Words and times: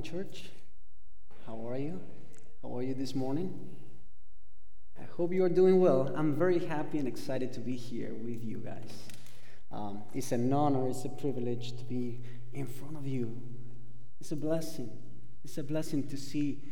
One 0.00 0.10
Church. 0.10 0.48
How 1.46 1.68
are 1.68 1.76
you? 1.76 2.00
How 2.62 2.74
are 2.74 2.82
you 2.82 2.94
this 2.94 3.14
morning? 3.14 3.52
I 4.98 5.04
hope 5.14 5.30
you 5.30 5.44
are 5.44 5.50
doing 5.50 5.78
well. 5.78 6.10
I'm 6.16 6.34
very 6.36 6.58
happy 6.58 6.96
and 6.96 7.06
excited 7.06 7.52
to 7.52 7.60
be 7.60 7.76
here 7.76 8.14
with 8.14 8.42
you 8.42 8.62
guys. 8.64 8.90
Um, 9.70 10.04
it's 10.14 10.32
an 10.32 10.50
honor, 10.54 10.88
it's 10.88 11.04
a 11.04 11.10
privilege 11.10 11.76
to 11.76 11.84
be 11.84 12.22
in 12.54 12.66
front 12.66 12.96
of 12.96 13.06
you. 13.06 13.42
It's 14.22 14.32
a 14.32 14.36
blessing. 14.36 14.90
It's 15.44 15.58
a 15.58 15.62
blessing 15.62 16.08
to 16.08 16.16
see 16.16 16.62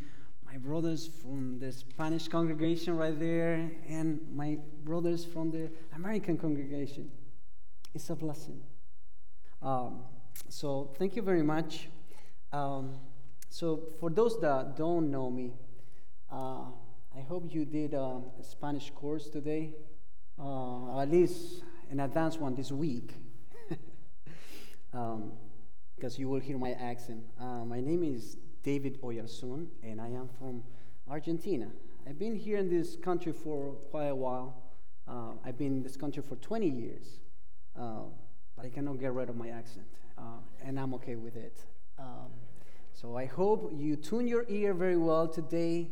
my 0.43 0.57
brothers 0.57 1.07
from 1.21 1.59
the 1.59 1.71
Spanish 1.71 2.27
congregation 2.27 2.97
right 2.97 3.19
there 3.19 3.69
and 3.87 4.21
my 4.33 4.57
brothers 4.83 5.23
from 5.23 5.51
the 5.51 5.69
American 5.95 6.35
congregation. 6.35 7.11
It's 7.93 8.09
a 8.09 8.15
blessing. 8.15 8.59
Um, 9.61 9.99
so, 10.47 10.95
thank 10.97 11.15
you 11.15 11.21
very 11.21 11.43
much. 11.43 11.89
Um, 12.51 12.95
so, 13.49 13.81
for 13.99 14.09
those 14.09 14.39
that 14.41 14.77
don't 14.77 15.09
know 15.09 15.29
me, 15.29 15.53
uh, 16.31 16.65
I 17.15 17.21
hope 17.27 17.53
you 17.53 17.65
did 17.65 17.95
um, 17.95 18.25
a 18.39 18.43
Spanish 18.43 18.91
course 18.91 19.27
today, 19.27 19.71
uh, 20.39 21.01
at 21.01 21.09
least 21.09 21.63
an 21.89 21.99
advanced 21.99 22.39
one 22.39 22.53
this 22.53 22.71
week, 22.71 23.15
because 23.67 23.73
um, 24.93 25.31
you 26.17 26.29
will 26.29 26.39
hear 26.39 26.57
my 26.57 26.73
accent. 26.73 27.23
Uh, 27.39 27.65
my 27.65 27.81
name 27.81 28.03
is 28.03 28.37
David 28.63 29.01
Oyarsun, 29.01 29.67
and 29.81 29.99
I 29.99 30.09
am 30.09 30.29
from 30.37 30.63
Argentina. 31.09 31.69
I've 32.07 32.19
been 32.19 32.35
here 32.35 32.57
in 32.57 32.69
this 32.69 32.95
country 32.95 33.31
for 33.31 33.73
quite 33.89 34.07
a 34.07 34.15
while. 34.15 34.61
Uh, 35.07 35.31
I've 35.43 35.57
been 35.57 35.77
in 35.77 35.83
this 35.83 35.97
country 35.97 36.21
for 36.21 36.35
20 36.35 36.67
years, 36.67 37.19
uh, 37.75 38.03
but 38.55 38.65
I 38.65 38.69
cannot 38.69 38.99
get 38.99 39.11
rid 39.11 39.27
of 39.27 39.35
my 39.35 39.49
accent, 39.49 39.87
uh, 40.19 40.37
and 40.63 40.79
I'm 40.79 40.93
okay 40.93 41.15
with 41.15 41.35
it. 41.35 41.57
Um, 41.97 42.29
so 42.99 43.15
I 43.15 43.27
hope 43.27 43.71
you 43.73 43.95
tune 43.95 44.27
your 44.27 44.45
ear 44.49 44.73
very 44.73 44.97
well 44.97 45.25
today. 45.25 45.89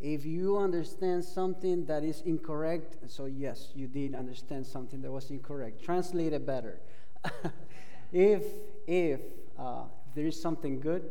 If 0.00 0.24
you 0.24 0.56
understand 0.56 1.22
something 1.22 1.84
that 1.84 2.02
is 2.02 2.22
incorrect, 2.22 2.96
so 3.08 3.26
yes, 3.26 3.72
you 3.74 3.86
did 3.86 4.14
understand 4.14 4.66
something 4.66 5.02
that 5.02 5.12
was 5.12 5.30
incorrect. 5.30 5.84
Translate 5.84 6.32
it 6.32 6.46
better. 6.46 6.80
if 8.12 8.42
if 8.86 9.20
uh, 9.58 9.84
there 10.14 10.26
is 10.26 10.40
something 10.40 10.80
good 10.80 11.10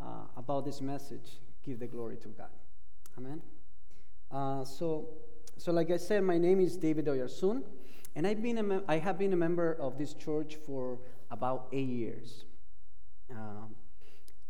uh, 0.00 0.24
about 0.34 0.64
this 0.64 0.80
message, 0.80 1.40
give 1.62 1.78
the 1.78 1.86
glory 1.86 2.16
to 2.16 2.28
God. 2.28 2.48
Amen. 3.18 3.42
Uh, 4.30 4.64
so 4.64 5.10
so 5.58 5.72
like 5.72 5.90
I 5.90 5.98
said, 5.98 6.22
my 6.22 6.38
name 6.38 6.60
is 6.60 6.78
David 6.78 7.04
Oyarsun, 7.04 7.64
and 8.16 8.26
I've 8.26 8.42
been 8.42 8.56
a 8.56 8.62
mem- 8.62 8.84
I 8.88 8.96
have 8.96 9.18
been 9.18 9.34
a 9.34 9.36
member 9.36 9.76
of 9.78 9.98
this 9.98 10.14
church 10.14 10.54
for 10.54 11.00
about 11.30 11.66
eight 11.70 11.88
years. 11.88 12.46
Um, 13.30 13.74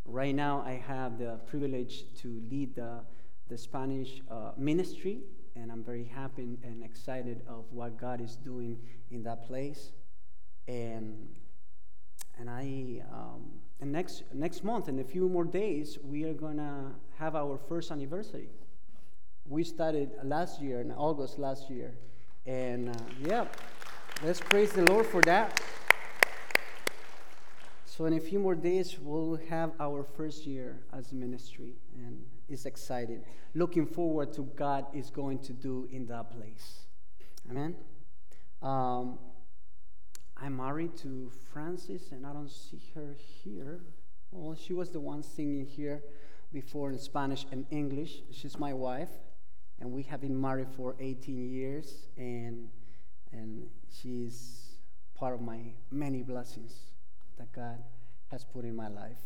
right 0.09 0.35
now, 0.35 0.63
I 0.67 0.83
have 0.87 1.19
the 1.19 1.39
privilege 1.47 2.05
to 2.23 2.43
lead 2.51 2.75
the, 2.75 3.01
the 3.49 3.59
Spanish 3.59 4.23
uh, 4.31 4.53
ministry, 4.57 5.21
and 5.55 5.71
I'm 5.71 5.85
very 5.85 6.05
happy 6.05 6.59
and 6.63 6.83
excited 6.83 7.43
of 7.47 7.65
what 7.71 7.99
God 7.99 8.21
is 8.21 8.37
doing 8.37 8.79
in 9.11 9.23
that 9.25 9.47
place. 9.47 9.93
And 10.67 11.29
and 12.39 12.49
I 12.49 13.03
um, 13.13 13.61
and 13.81 13.91
next 13.91 14.23
next 14.33 14.63
month, 14.63 14.89
in 14.89 14.99
a 15.01 15.05
few 15.05 15.29
more 15.29 15.45
days, 15.45 15.99
we 16.03 16.25
are 16.25 16.35
gonna 16.35 16.93
have 17.19 17.35
our 17.35 17.59
first 17.69 17.91
anniversary. 17.91 18.49
We 19.47 19.65
started 19.65 20.11
last 20.23 20.61
year 20.61 20.81
in 20.81 20.93
August 20.93 21.39
last 21.39 21.71
year, 21.71 21.95
and 22.47 22.91
uh, 22.91 22.95
yeah, 23.27 23.47
let's 24.23 24.41
praise 24.41 24.73
the 24.73 24.85
Lord 24.93 25.07
for 25.07 25.23
that. 25.23 25.61
So 27.99 28.05
in 28.05 28.13
a 28.13 28.21
few 28.21 28.39
more 28.39 28.55
days, 28.55 28.97
we'll 29.01 29.41
have 29.49 29.73
our 29.81 30.05
first 30.05 30.47
year 30.47 30.79
as 30.93 31.11
a 31.11 31.17
ministry, 31.17 31.75
and 31.97 32.25
it's 32.49 32.65
excited. 32.65 33.25
Looking 33.57 33.87
forward 33.87 34.33
to 34.35 34.43
God 34.55 34.87
is 34.95 35.11
going 35.11 35.41
to 35.41 35.53
do 35.53 35.89
in 35.91 36.07
that 36.07 36.31
place. 36.31 36.87
Amen. 37.51 37.75
Um, 38.63 39.19
I'm 40.37 40.59
married 40.59 40.97
to 40.99 41.33
Francis, 41.53 42.13
and 42.13 42.25
I 42.25 42.33
don't 42.33 42.53
see 42.53 42.81
her 42.95 43.17
here. 43.43 43.81
Well, 44.31 44.55
she 44.55 44.75
was 44.75 44.91
the 44.91 45.01
one 45.01 45.25
singing 45.25 45.67
here 45.67 46.01
before 46.53 46.93
in 46.93 46.99
Spanish 47.01 47.47
and 47.51 47.67
English. 47.73 48.23
She's 48.31 48.61
my 48.61 48.75
wife, 48.75 49.11
and 49.81 49.91
we 49.91 50.05
have 50.05 50.21
been 50.21 50.41
married 50.41 50.69
for 50.71 50.95
18 51.01 51.51
years, 51.51 52.07
and 52.17 52.69
and 53.33 53.67
she's 53.91 54.77
part 55.17 55.35
of 55.35 55.41
my 55.41 55.73
many 55.91 56.23
blessings 56.23 56.88
that 57.39 57.53
God 57.53 57.83
has 58.31 58.45
put 58.45 58.65
in 58.65 58.77
my 58.77 58.89
life. 58.89 59.19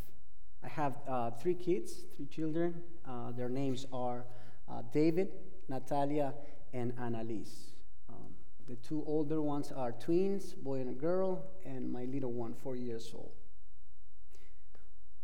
I 0.65 0.69
have 0.69 0.95
uh, 1.09 1.31
three 1.31 1.55
kids, 1.55 2.05
three 2.17 2.27
children. 2.27 2.83
Uh, 3.09 3.33
their 3.33 3.49
names 3.49 3.87
are 3.93 4.25
uh, 4.71 4.83
David, 4.93 5.29
Natalia, 5.69 6.35
and 6.73 6.93
Annalise. 7.01 7.73
Um, 8.09 8.35
the 8.69 8.77
two 8.77 9.03
older 9.07 9.43
ones 9.43 9.73
are 9.73 9.93
twins, 9.93 10.55
boy 10.55 10.81
and 10.81 10.91
a 10.91 10.95
girl, 10.95 11.45
and 11.67 11.93
my 11.93 12.05
little 12.05 12.33
one, 12.33 12.55
four 12.55 12.77
years 12.77 13.11
old. 13.15 13.33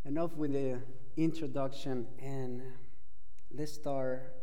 Enough 0.04 0.34
with 0.36 0.52
the 0.52 0.80
introduction, 1.16 2.06
and 2.20 2.62
let's 3.54 3.72
start 3.72 4.34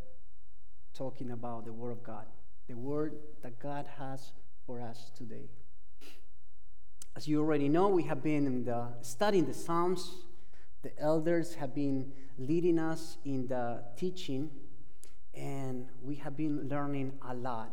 talking 0.93 1.31
about 1.31 1.65
the 1.65 1.73
Word 1.73 1.91
of 1.91 2.03
God, 2.03 2.25
the 2.67 2.75
Word 2.75 3.17
that 3.43 3.59
God 3.59 3.85
has 3.97 4.31
for 4.65 4.79
us 4.79 5.11
today. 5.15 5.49
As 7.17 7.29
you 7.29 7.39
already 7.39 7.69
know, 7.69 7.87
we 7.87 8.03
have 8.03 8.21
been 8.21 8.65
the, 8.65 8.89
studying 9.01 9.45
the 9.45 9.53
Psalms. 9.53 10.15
The 10.81 10.91
elders 10.99 11.55
have 11.55 11.73
been 11.73 12.11
leading 12.37 12.77
us 12.77 13.17
in 13.23 13.47
the 13.47 13.81
teaching, 13.95 14.49
and 15.33 15.87
we 16.03 16.15
have 16.15 16.35
been 16.35 16.67
learning 16.67 17.13
a 17.25 17.33
lot 17.33 17.71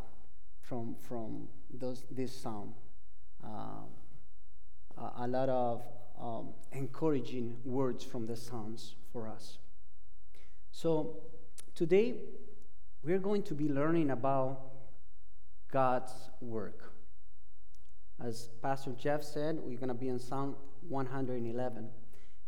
from, 0.60 0.94
from 0.94 1.48
those, 1.75 2.04
this 2.08 2.41
psalm. 2.41 2.72
Uh, 3.42 3.82
a 5.16 5.26
lot 5.26 5.48
of 5.48 5.82
um, 6.20 6.50
encouraging 6.70 7.56
words 7.64 8.04
from 8.04 8.26
the 8.26 8.36
Psalms 8.36 8.94
for 9.12 9.26
us. 9.26 9.59
So, 10.70 11.16
today 11.74 12.14
we're 13.03 13.19
going 13.19 13.42
to 13.42 13.54
be 13.54 13.69
learning 13.69 14.10
about 14.10 14.60
God's 15.72 16.12
work. 16.41 16.91
As 18.25 18.49
Pastor 18.62 18.93
Jeff 18.93 19.25
said, 19.25 19.59
we're 19.62 19.78
going 19.78 19.88
to 19.88 19.94
be 19.94 20.09
in 20.09 20.19
Psalm 20.19 20.55
111. 20.88 21.88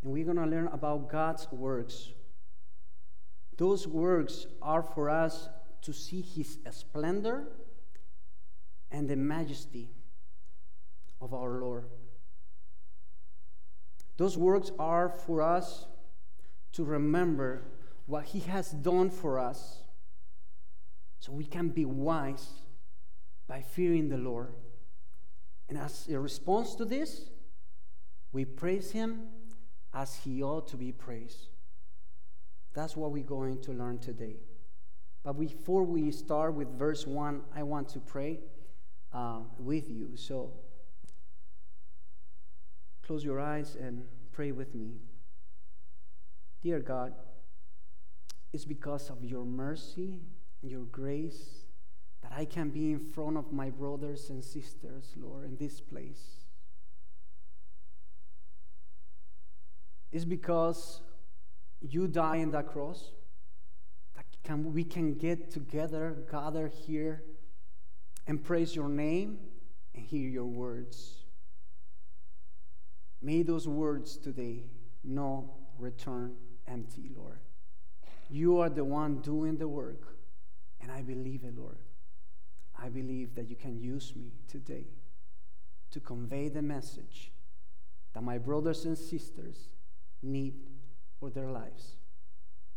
And 0.03 0.13
we're 0.13 0.25
going 0.25 0.37
to 0.37 0.47
learn 0.47 0.69
about 0.69 1.11
God's 1.11 1.49
works. 1.51 2.13
Those 3.57 3.89
works 3.89 4.47
are 4.63 4.83
for 4.83 5.11
us 5.11 5.49
to 5.83 5.93
see 5.93 6.21
His 6.21 6.59
splendor 6.71 7.49
and 8.91 9.09
the 9.09 9.17
majesty 9.17 9.91
of 11.21 11.35
our 11.35 11.59
Lord. 11.61 11.85
Those 14.17 14.39
works 14.39 14.71
are 14.79 15.09
for 15.09 15.43
us 15.43 15.87
to 16.73 16.85
remember 16.85 17.63
what 18.07 18.27
He 18.27 18.41
has 18.41 18.71
done 18.71 19.11
for 19.11 19.41
us 19.41 19.79
so 21.19 21.33
we 21.33 21.47
can 21.47 21.71
be 21.71 21.85
wise 21.85 22.47
by 23.49 23.61
fearing 23.61 24.09
the 24.09 24.19
Lord. 24.19 24.53
And 25.69 25.79
as 25.79 26.09
a 26.09 26.19
response 26.19 26.75
to 26.77 26.85
this, 26.85 27.31
we 28.33 28.45
praise 28.45 28.91
him 28.91 29.29
as 29.93 30.17
he 30.17 30.43
ought 30.43 30.69
to 30.69 30.77
be 30.77 30.93
praised. 30.93 31.49
That's 32.75 32.97
what 32.97 33.13
we're 33.13 33.23
going 33.23 33.61
to 33.63 33.73
learn 33.73 33.99
today. 33.99 34.37
But 35.23 35.35
before 35.35 35.85
we 35.85 36.11
start 36.11 36.55
with 36.55 36.69
verse 36.79 37.07
1, 37.07 37.41
I 37.55 37.63
want 37.63 37.89
to 37.91 38.01
pray 38.01 38.41
uh, 39.13 39.41
with 39.59 39.89
you. 39.89 40.17
So 40.17 40.53
close 43.07 43.25
your 43.25 43.41
eyes 43.41 43.77
and 43.81 44.03
pray 44.33 44.53
with 44.53 44.75
me. 44.75 44.97
Dear 46.63 46.81
God, 46.81 47.15
it's 48.53 48.65
because 48.65 49.11
of 49.11 49.25
your 49.25 49.45
mercy 49.45 50.21
and 50.63 50.71
your 50.71 50.85
grace 50.85 51.64
that 52.25 52.33
I 52.37 52.47
can 52.47 52.71
be 52.71 52.91
in 52.91 52.99
front 52.99 53.37
of 53.37 53.53
my 53.53 53.69
brothers 53.69 54.31
and 54.31 54.43
sisters, 54.43 55.13
Lord, 55.17 55.45
in 55.45 55.57
this 55.57 55.81
place. 55.81 56.47
It's 60.11 60.25
because 60.25 61.03
you 61.83 62.09
die 62.09 62.41
on 62.41 62.51
that 62.53 62.69
cross 62.69 63.11
that 64.17 64.25
can, 64.43 64.73
we 64.73 64.85
can 64.85 65.15
get 65.15 65.51
together, 65.51 66.17
gather 66.31 66.69
here, 66.69 67.23
and 68.27 68.43
praise 68.43 68.75
your 68.75 68.89
name 68.89 69.39
and 69.95 70.03
hear 70.03 70.29
your 70.29 70.47
words. 70.47 71.25
May 73.21 73.43
those 73.43 73.69
words 73.69 74.17
today 74.17 74.63
not 75.03 75.45
return 75.79 76.37
empty, 76.67 77.11
Lord. 77.15 77.41
You 78.31 78.61
are 78.61 78.71
the 78.71 78.85
one 78.85 79.19
doing 79.19 79.59
the 79.59 79.69
work, 79.69 80.17
and 80.81 80.91
I 80.91 81.03
believe 81.03 81.45
it, 81.45 81.55
Lord. 81.59 81.77
I 82.81 82.89
believe 82.89 83.35
that 83.35 83.49
you 83.49 83.57
can 83.57 83.81
use 83.81 84.15
me 84.17 84.33
today 84.49 84.87
to 85.91 86.01
convey 86.01 86.49
the 86.49 86.63
message 86.63 87.33
that 88.15 88.23
my 88.23 88.39
brothers 88.39 88.85
and 88.85 88.97
sisters 88.97 89.69
need 90.23 90.55
for 91.21 91.31
their 91.31 91.51
lives. 91.51 91.97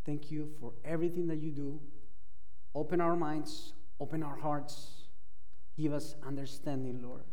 Thank 0.05 0.31
you 0.31 0.49
for 0.59 0.73
everything 0.85 1.27
that 1.27 1.37
you 1.37 1.51
do. 1.51 1.79
Open 2.75 3.01
our 3.01 3.15
minds, 3.15 3.73
open 3.99 4.23
our 4.23 4.37
hearts, 4.37 5.07
give 5.77 5.93
us 5.93 6.15
understanding, 6.25 7.01
Lord. 7.03 7.23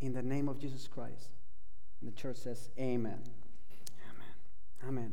In 0.00 0.12
the 0.12 0.22
name 0.22 0.48
of 0.48 0.58
Jesus 0.58 0.88
Christ. 0.88 1.28
And 2.00 2.10
the 2.10 2.16
church 2.16 2.36
says, 2.36 2.70
Amen. 2.78 3.18
Amen. 4.02 4.88
Amen. 4.88 5.12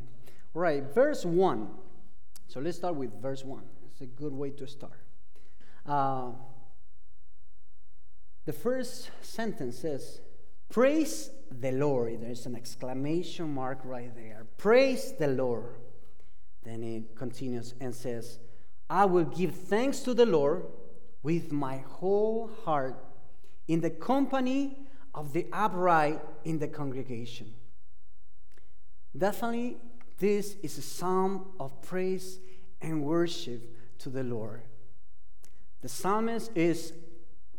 All 0.54 0.62
right, 0.62 0.82
verse 0.94 1.24
1. 1.24 1.68
So 2.48 2.60
let's 2.60 2.76
start 2.76 2.94
with 2.94 3.10
verse 3.20 3.44
1. 3.44 3.62
It's 3.90 4.00
a 4.00 4.06
good 4.06 4.32
way 4.32 4.50
to 4.50 4.66
start. 4.66 5.00
Uh, 5.86 6.30
the 8.44 8.52
first 8.52 9.10
sentence 9.22 9.78
says, 9.78 10.20
Praise 10.70 11.30
the 11.50 11.72
Lord. 11.72 12.20
There's 12.20 12.46
an 12.46 12.56
exclamation 12.56 13.54
mark 13.54 13.80
right 13.84 14.14
there. 14.14 14.46
Praise 14.56 15.12
the 15.12 15.28
Lord. 15.28 15.76
Then 16.64 16.82
it 16.82 17.14
continues 17.14 17.74
and 17.80 17.94
says, 17.94 18.38
I 18.88 19.04
will 19.04 19.24
give 19.24 19.54
thanks 19.54 20.00
to 20.00 20.14
the 20.14 20.26
Lord 20.26 20.64
with 21.22 21.52
my 21.52 21.78
whole 21.78 22.50
heart 22.64 23.02
in 23.68 23.80
the 23.80 23.90
company 23.90 24.76
of 25.14 25.32
the 25.32 25.46
upright 25.52 26.20
in 26.44 26.58
the 26.58 26.68
congregation. 26.68 27.54
Definitely, 29.16 29.76
this 30.18 30.56
is 30.62 30.76
a 30.76 30.82
psalm 30.82 31.52
of 31.60 31.80
praise 31.82 32.40
and 32.80 33.04
worship 33.04 33.62
to 33.98 34.10
the 34.10 34.22
Lord. 34.22 34.62
The 35.82 35.88
psalmist 35.88 36.50
is 36.54 36.92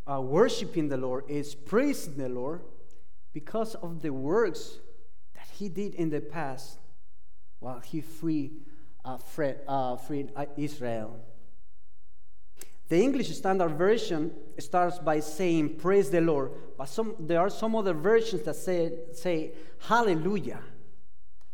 uh, 0.07 0.22
worshiping 0.22 0.90
the 0.90 0.98
Lord, 0.98 1.25
is 1.28 1.56
praising 1.56 2.16
the 2.18 2.30
Lord 2.30 2.62
because 3.34 3.75
of 3.75 4.02
the 4.02 4.13
works 4.13 4.78
that 5.36 5.48
he 5.54 5.69
did 5.69 5.96
in 5.96 6.10
the 6.10 6.22
past 6.22 6.80
while 7.60 7.80
he 7.80 8.02
freed, 8.02 8.52
uh, 9.04 9.18
freed, 9.18 9.57
uh, 9.68 9.96
freed 9.98 10.31
uh, 10.36 10.46
Israel. 10.57 11.19
The 12.88 13.02
English 13.02 13.36
Standard 13.36 13.78
Version 13.78 14.31
starts 14.60 15.00
by 15.00 15.19
saying, 15.19 15.78
Praise 15.78 16.12
the 16.12 16.22
Lord, 16.22 16.52
but 16.78 16.86
some, 16.86 17.16
there 17.19 17.40
are 17.40 17.50
some 17.50 17.75
other 17.75 17.94
versions 17.94 18.44
that 18.44 18.56
say, 18.56 18.94
say 19.13 19.54
Hallelujah. 19.80 20.62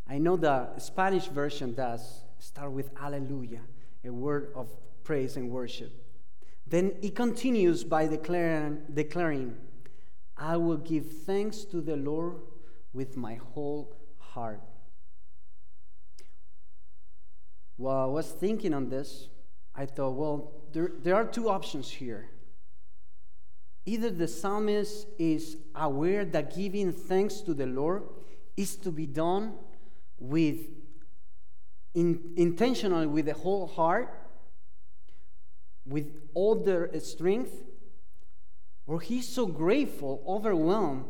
I 0.09 0.17
know 0.17 0.35
the 0.35 0.77
Spanish 0.77 1.27
version 1.27 1.73
does 1.73 2.23
start 2.39 2.73
with 2.73 2.91
Hallelujah, 2.99 3.61
a 4.03 4.11
word 4.11 4.51
of 4.55 4.69
praise 5.05 5.37
and 5.37 5.49
worship. 5.49 6.00
Then 6.71 6.93
he 7.01 7.09
continues 7.09 7.83
by 7.83 8.07
declaring, 8.07 8.83
declaring, 8.93 9.57
I 10.37 10.55
will 10.55 10.77
give 10.77 11.11
thanks 11.23 11.65
to 11.65 11.81
the 11.81 11.97
Lord 11.97 12.37
with 12.93 13.17
my 13.17 13.35
whole 13.35 13.93
heart. 14.17 14.61
While 17.75 18.03
I 18.03 18.05
was 18.05 18.31
thinking 18.31 18.73
on 18.73 18.87
this, 18.87 19.27
I 19.75 19.85
thought, 19.85 20.11
well, 20.11 20.53
there, 20.71 20.91
there 21.03 21.15
are 21.15 21.25
two 21.25 21.49
options 21.49 21.91
here. 21.91 22.29
Either 23.85 24.09
the 24.09 24.27
psalmist 24.27 25.07
is 25.19 25.57
aware 25.75 26.23
that 26.23 26.55
giving 26.55 26.93
thanks 26.93 27.41
to 27.41 27.53
the 27.53 27.65
Lord 27.65 28.03
is 28.55 28.77
to 28.77 28.91
be 28.91 29.07
done 29.07 29.55
with 30.17 30.69
in, 31.93 32.31
intentionally 32.37 33.07
with 33.07 33.25
the 33.25 33.33
whole 33.33 33.67
heart, 33.67 34.20
with 35.85 36.19
all 36.33 36.55
their 36.55 36.89
strength, 36.99 37.63
or 38.87 38.99
he's 38.99 39.27
so 39.27 39.45
grateful, 39.45 40.23
overwhelmed 40.27 41.05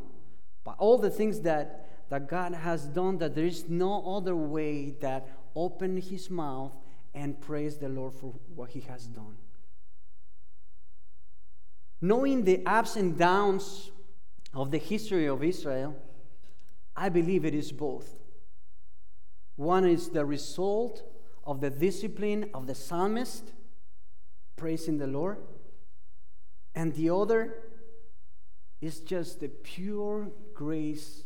by 0.63 0.73
all 0.73 0.97
the 0.97 1.09
things 1.09 1.41
that, 1.41 2.05
that 2.09 2.27
God 2.27 2.53
has 2.53 2.85
done 2.85 3.17
that 3.19 3.35
there 3.35 3.45
is 3.45 3.69
no 3.69 4.15
other 4.15 4.35
way 4.35 4.91
that 5.01 5.27
open 5.55 5.97
his 5.97 6.29
mouth 6.29 6.75
and 7.13 7.39
praise 7.41 7.77
the 7.77 7.89
Lord 7.89 8.13
for 8.13 8.33
what 8.55 8.69
he 8.69 8.81
has 8.81 9.07
done. 9.07 9.37
Knowing 11.99 12.43
the 12.43 12.65
ups 12.65 12.95
and 12.95 13.17
downs 13.17 13.91
of 14.53 14.71
the 14.71 14.77
history 14.77 15.27
of 15.27 15.43
Israel, 15.43 15.95
I 16.95 17.09
believe 17.09 17.45
it 17.45 17.53
is 17.53 17.71
both. 17.71 18.15
One 19.55 19.85
is 19.85 20.09
the 20.09 20.25
result 20.25 21.03
of 21.45 21.61
the 21.61 21.69
discipline 21.69 22.49
of 22.53 22.67
the 22.67 22.75
psalmist, 22.75 23.51
praising 24.61 24.99
the 24.99 25.07
Lord, 25.07 25.39
and 26.75 26.93
the 26.93 27.09
other 27.09 27.55
is 28.79 28.99
just 28.99 29.39
the 29.39 29.47
pure 29.47 30.29
grace 30.53 31.23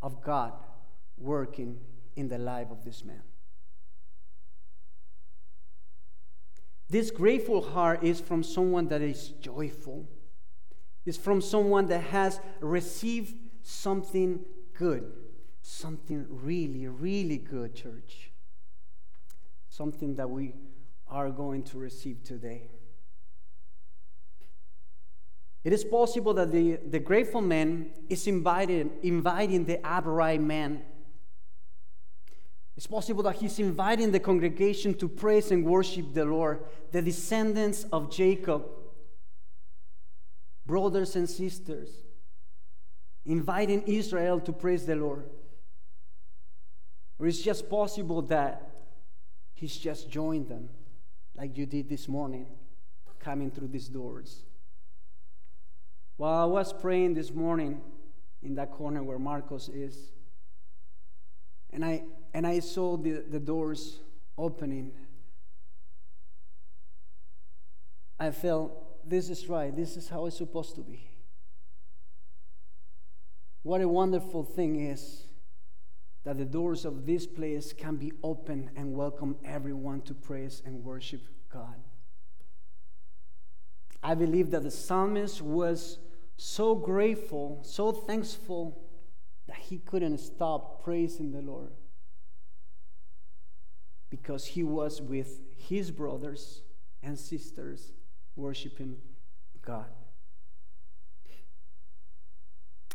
of 0.00 0.22
God 0.22 0.52
working 1.16 1.80
in 2.14 2.28
the 2.28 2.38
life 2.38 2.68
of 2.70 2.84
this 2.84 3.04
man. 3.04 3.22
This 6.88 7.10
grateful 7.10 7.62
heart 7.62 8.04
is 8.04 8.20
from 8.20 8.44
someone 8.44 8.86
that 8.88 9.02
is 9.02 9.30
joyful. 9.40 10.08
It's 11.04 11.18
from 11.18 11.40
someone 11.40 11.88
that 11.88 12.04
has 12.04 12.40
received 12.60 13.34
something 13.60 14.44
good, 14.74 15.10
something 15.62 16.26
really, 16.30 16.86
really 16.86 17.38
good, 17.38 17.74
church. 17.74 18.30
Something 19.68 20.14
that 20.14 20.30
we 20.30 20.54
are 21.10 21.30
going 21.30 21.62
to 21.64 21.78
receive 21.78 22.22
today. 22.22 22.70
It 25.64 25.72
is 25.72 25.84
possible 25.84 26.34
that 26.34 26.52
the, 26.52 26.76
the 26.76 26.98
grateful 26.98 27.40
man 27.40 27.90
is 28.08 28.26
invited, 28.26 28.90
inviting 29.02 29.64
the 29.64 29.80
upright 29.86 30.40
man 30.40 30.82
it's 32.78 32.86
possible 32.86 33.24
that 33.24 33.34
he's 33.34 33.58
inviting 33.58 34.12
the 34.12 34.20
congregation 34.20 34.94
to 34.98 35.08
praise 35.08 35.50
and 35.50 35.64
worship 35.64 36.14
the 36.14 36.24
Lord, 36.24 36.62
the 36.92 37.02
descendants 37.02 37.82
of 37.92 38.08
Jacob, 38.08 38.66
brothers 40.64 41.16
and 41.16 41.28
sisters, 41.28 41.88
inviting 43.26 43.82
Israel 43.82 44.38
to 44.38 44.52
praise 44.52 44.86
the 44.86 44.94
Lord. 44.94 45.28
Or 47.18 47.26
it's 47.26 47.42
just 47.42 47.68
possible 47.68 48.22
that 48.22 48.70
he's 49.54 49.76
just 49.76 50.08
joined 50.08 50.46
them, 50.46 50.68
like 51.38 51.56
you 51.56 51.66
did 51.66 51.88
this 51.88 52.08
morning, 52.08 52.46
coming 53.20 53.48
through 53.48 53.68
these 53.68 53.88
doors. 53.88 54.42
While 56.16 56.42
I 56.42 56.44
was 56.46 56.72
praying 56.72 57.14
this 57.14 57.32
morning 57.32 57.80
in 58.42 58.56
that 58.56 58.72
corner 58.72 59.04
where 59.04 59.20
Marcos 59.20 59.68
is, 59.68 60.10
and 61.72 61.84
I 61.84 62.02
and 62.34 62.44
I 62.44 62.58
saw 62.58 62.96
the, 62.96 63.24
the 63.30 63.38
doors 63.38 64.00
opening. 64.36 64.90
I 68.18 68.32
felt 68.32 69.08
this 69.08 69.30
is 69.30 69.48
right, 69.48 69.74
this 69.74 69.96
is 69.96 70.08
how 70.08 70.26
it's 70.26 70.36
supposed 70.36 70.74
to 70.74 70.80
be. 70.80 71.08
What 73.62 73.80
a 73.80 73.88
wonderful 73.88 74.42
thing 74.42 74.86
is 74.86 75.28
that 76.24 76.36
the 76.36 76.44
doors 76.44 76.84
of 76.84 77.06
this 77.06 77.26
place 77.28 77.72
can 77.72 77.94
be 77.94 78.12
open 78.24 78.70
and 78.74 78.92
welcome 78.92 79.36
everyone 79.44 80.00
to 80.02 80.14
praise 80.14 80.62
and 80.66 80.82
worship 80.82 81.20
God. 81.52 81.74
I 84.02 84.14
believe 84.14 84.50
that 84.50 84.62
the 84.62 84.70
psalmist 84.70 85.42
was 85.42 85.98
so 86.36 86.74
grateful, 86.74 87.60
so 87.62 87.90
thankful 87.90 88.80
that 89.48 89.56
he 89.56 89.78
couldn't 89.78 90.18
stop 90.18 90.84
praising 90.84 91.32
the 91.32 91.42
Lord 91.42 91.72
because 94.10 94.46
he 94.46 94.62
was 94.62 95.02
with 95.02 95.40
his 95.56 95.90
brothers 95.90 96.62
and 97.02 97.18
sisters 97.18 97.92
worshiping 98.36 98.96
God. 99.62 99.86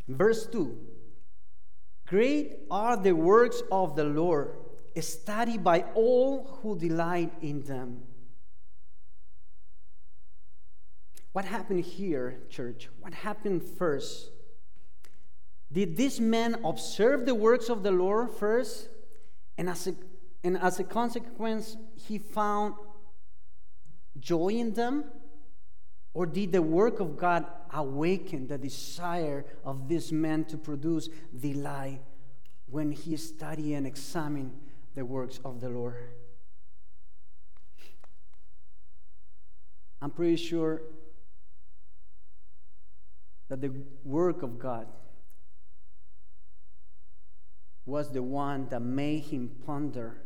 Verse 0.08 0.48
2 0.48 0.78
Great 2.08 2.60
are 2.70 2.98
the 2.98 3.14
works 3.14 3.62
of 3.72 3.96
the 3.96 4.04
Lord, 4.04 4.56
studied 5.00 5.64
by 5.64 5.86
all 5.96 6.60
who 6.62 6.78
delight 6.78 7.32
in 7.42 7.64
them. 7.64 8.02
What 11.34 11.46
happened 11.46 11.84
here, 11.84 12.38
church? 12.50 12.90
What 13.02 13.14
happened 13.14 13.64
first? 13.64 14.30
Did 15.72 15.98
this 15.98 16.20
man 16.20 16.62
observe 16.64 17.26
the 17.26 17.34
works 17.34 17.70
of 17.70 17.82
the 17.82 17.92
Lord 17.92 18.30
first? 18.30 18.88
And 19.58 19.68
as 19.68 19.88
a 19.88 19.96
and 20.44 20.58
as 20.58 20.80
a 20.80 20.84
consequence, 20.84 21.76
he 21.96 22.20
found 22.20 22.76
joy 24.20 24.50
in 24.50 24.74
them? 24.74 25.06
Or 26.14 26.28
did 26.28 26.52
the 26.52 26.62
work 26.62 27.00
of 27.00 27.18
God 27.18 27.46
awaken 27.74 28.48
the 28.48 28.60
desire 28.60 29.46
of 29.66 29.90
this 29.90 30.12
man 30.12 30.46
to 30.46 30.58
produce 30.58 31.10
delight 31.40 32.02
when 32.68 32.92
he 32.92 33.18
studied 33.18 33.74
and 33.74 33.88
examined 33.88 34.52
the 34.94 35.04
works 35.04 35.40
of 35.44 35.60
the 35.60 35.70
Lord? 35.70 35.96
I'm 40.00 40.12
pretty 40.12 40.36
sure 40.36 40.82
that 43.54 43.62
the 43.62 43.72
work 44.04 44.42
of 44.42 44.58
God 44.58 44.88
was 47.86 48.12
the 48.12 48.24
one 48.24 48.68
that 48.70 48.80
made 48.80 49.26
him 49.26 49.52
ponder 49.64 50.18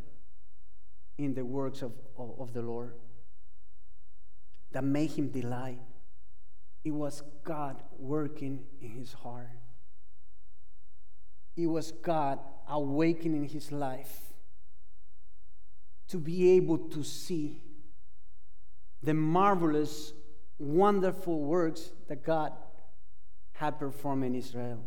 in 1.17 1.34
the 1.34 1.43
works 1.43 1.81
of, 1.81 1.91
of, 2.17 2.39
of 2.39 2.53
the 2.53 2.62
Lord, 2.62 2.93
that 4.72 4.86
made 4.86 5.12
him 5.12 5.27
delight. 5.27 5.81
It 6.86 6.91
was 6.91 7.22
God 7.43 7.84
working 8.00 8.63
in 8.81 8.91
his 8.91 9.12
heart. 9.12 9.50
It 11.57 11.67
was 11.67 11.91
God 11.91 12.39
awakening 12.69 13.50
his 13.50 13.74
life 13.74 14.22
to 16.07 16.17
be 16.17 16.51
able 16.51 16.77
to 16.77 17.03
see 17.03 17.62
the 19.03 19.13
marvelous, 19.13 20.13
wonderful 20.57 21.41
works 21.41 21.89
that 22.07 22.24
God 22.24 22.53
had 23.58 23.80
performed 23.80 24.24
in 24.24 24.36
Israel. 24.36 24.80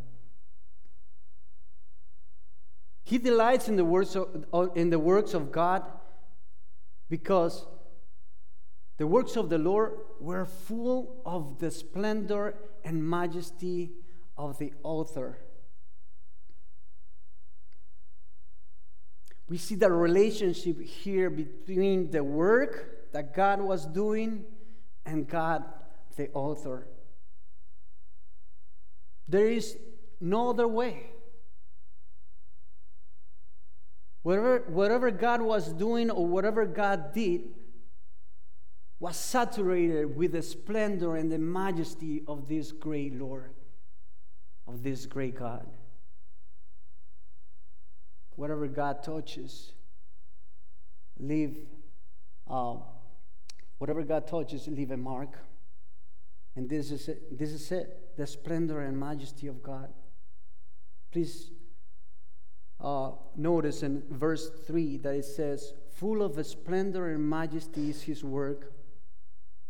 He 3.02 3.18
delights 3.18 3.68
in 3.68 3.74
the 3.74 3.84
works 3.84 4.14
of, 4.14 4.70
in 4.76 4.90
the 4.90 4.98
works 4.98 5.34
of 5.34 5.50
God 5.50 5.82
because 7.08 7.66
the 8.96 9.08
works 9.08 9.34
of 9.34 9.48
the 9.48 9.58
Lord 9.58 9.94
were 10.20 10.44
full 10.44 11.20
of 11.26 11.58
the 11.58 11.72
splendor 11.72 12.54
and 12.84 13.02
majesty 13.02 13.90
of 14.38 14.58
the 14.58 14.72
author. 14.84 15.38
We 19.48 19.58
see 19.58 19.74
the 19.74 19.90
relationship 19.90 20.80
here 20.80 21.28
between 21.28 22.12
the 22.12 22.22
work 22.22 23.10
that 23.12 23.34
God 23.34 23.60
was 23.60 23.84
doing 23.84 24.44
and 25.04 25.26
God, 25.26 25.64
the 26.16 26.30
author. 26.34 26.86
There 29.30 29.46
is 29.46 29.78
no 30.20 30.50
other 30.50 30.66
way. 30.66 31.04
Whatever, 34.22 34.64
whatever 34.66 35.10
God 35.12 35.40
was 35.40 35.72
doing 35.72 36.10
or 36.10 36.26
whatever 36.26 36.66
God 36.66 37.14
did 37.14 37.42
was 38.98 39.16
saturated 39.16 40.16
with 40.16 40.32
the 40.32 40.42
splendor 40.42 41.14
and 41.14 41.30
the 41.30 41.38
majesty 41.38 42.22
of 42.26 42.48
this 42.48 42.72
great 42.72 43.14
Lord, 43.14 43.54
of 44.66 44.82
this 44.82 45.06
great 45.06 45.36
God. 45.36 45.66
Whatever 48.34 48.66
God 48.66 49.04
touches, 49.04 49.72
leave, 51.18 51.56
uh, 52.48 52.76
whatever 53.78 54.02
God 54.02 54.26
touches, 54.26 54.66
leave 54.66 54.90
a 54.90 54.96
mark. 54.96 55.38
And 56.56 56.68
this 56.68 56.90
is 56.90 57.08
it. 57.08 57.38
This 57.38 57.50
is 57.50 57.70
it. 57.72 58.16
The 58.16 58.26
splendor 58.26 58.80
and 58.80 58.98
majesty 58.98 59.46
of 59.46 59.62
God. 59.62 59.92
Please 61.12 61.50
uh, 62.80 63.12
notice 63.36 63.82
in 63.82 64.02
verse 64.10 64.50
3 64.66 64.98
that 64.98 65.14
it 65.14 65.24
says, 65.24 65.74
Full 65.96 66.22
of 66.22 66.44
splendor 66.46 67.12
and 67.12 67.28
majesty 67.28 67.90
is 67.90 68.02
his 68.02 68.24
work, 68.24 68.72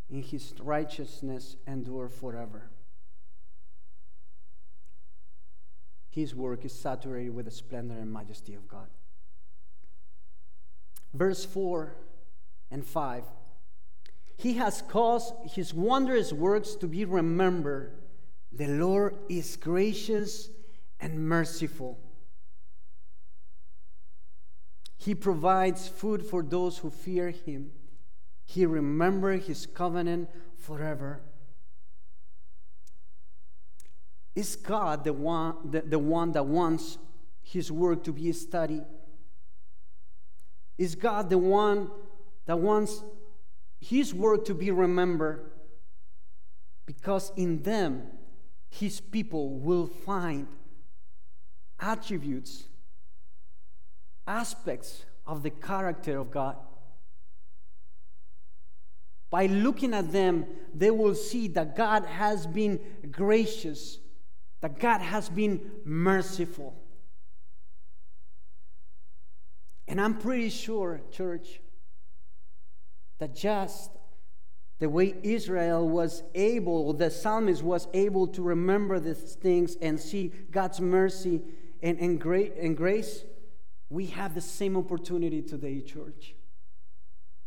in 0.08 0.22
his 0.22 0.54
righteousness 0.60 1.56
endure 1.66 2.08
forever. 2.08 2.70
His 6.10 6.34
work 6.34 6.64
is 6.64 6.72
saturated 6.72 7.30
with 7.30 7.44
the 7.44 7.50
splendor 7.50 7.94
and 7.94 8.12
majesty 8.12 8.54
of 8.54 8.66
God. 8.66 8.88
Verse 11.14 11.44
4 11.44 11.96
and 12.70 12.84
5 12.84 13.24
He 14.40 14.54
has 14.54 14.82
caused 14.82 15.34
his 15.52 15.74
wondrous 15.74 16.32
works 16.32 16.74
to 16.76 16.86
be 16.86 17.04
remembered. 17.04 17.92
The 18.52 18.66
Lord 18.66 19.16
is 19.28 19.56
gracious 19.56 20.48
and 20.98 21.28
merciful 21.28 21.98
he 25.00 25.14
provides 25.14 25.88
food 25.88 26.22
for 26.22 26.42
those 26.42 26.76
who 26.76 26.90
fear 26.90 27.30
him. 27.30 27.70
He 28.44 28.66
remembers 28.66 29.46
his 29.46 29.64
covenant 29.64 30.28
forever. 30.58 31.22
Is 34.34 34.56
God 34.56 35.04
the 35.04 35.14
one, 35.14 35.54
the, 35.64 35.80
the 35.80 35.98
one 35.98 36.32
that 36.32 36.44
wants 36.44 36.98
his 37.42 37.72
work 37.72 38.04
to 38.04 38.12
be 38.12 38.30
studied? 38.32 38.84
Is 40.76 40.94
God 40.94 41.30
the 41.30 41.38
one 41.38 41.90
that 42.44 42.58
wants 42.58 43.02
his 43.80 44.14
work 44.14 44.44
to 44.46 44.54
be 44.54 44.70
remembered? 44.70 45.50
Because 46.86 47.32
in 47.36 47.62
them, 47.62 48.06
his 48.68 49.00
people 49.00 49.58
will 49.58 49.86
find 49.86 50.46
attributes 51.78 52.64
aspects 54.26 55.04
of 55.26 55.42
the 55.42 55.50
character 55.50 56.18
of 56.18 56.30
God. 56.30 56.56
By 59.30 59.46
looking 59.46 59.94
at 59.94 60.12
them, 60.12 60.46
they 60.74 60.90
will 60.90 61.14
see 61.14 61.48
that 61.48 61.76
God 61.76 62.04
has 62.04 62.46
been 62.46 62.80
gracious, 63.10 63.98
that 64.60 64.78
God 64.78 65.00
has 65.00 65.28
been 65.28 65.70
merciful. 65.84 66.74
And 69.86 70.00
I'm 70.00 70.18
pretty 70.18 70.48
sure, 70.50 71.00
church, 71.10 71.60
that 73.20 73.34
just 73.34 73.90
the 74.80 74.88
way 74.88 75.14
Israel 75.22 75.86
was 75.86 76.22
able, 76.34 76.94
the 76.94 77.10
psalmist 77.10 77.62
was 77.62 77.86
able 77.92 78.26
to 78.28 78.42
remember 78.42 78.98
these 78.98 79.34
things 79.34 79.76
and 79.80 80.00
see 80.00 80.32
God's 80.50 80.80
mercy 80.80 81.42
and, 81.82 81.98
and, 81.98 82.18
gra- 82.18 82.50
and 82.60 82.76
grace, 82.76 83.24
we 83.90 84.06
have 84.06 84.34
the 84.34 84.40
same 84.40 84.76
opportunity 84.76 85.42
today, 85.42 85.82
church, 85.82 86.34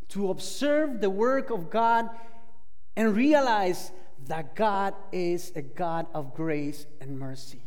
to 0.09 0.29
observe 0.29 1.01
the 1.01 1.09
work 1.09 1.49
of 1.49 1.71
God 1.71 2.07
and 2.95 3.15
realize 3.15 3.91
that 4.27 4.55
God 4.55 4.93
is 5.11 5.51
a 5.55 5.63
God 5.63 6.05
of 6.13 6.35
grace 6.35 6.85
and 7.01 7.17
mercy. 7.17 7.63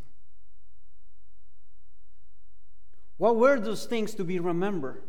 What 3.16 3.36
were 3.36 3.58
those 3.58 3.86
things 3.86 4.14
to 4.14 4.24
be 4.24 4.38
remembered? 4.38 5.02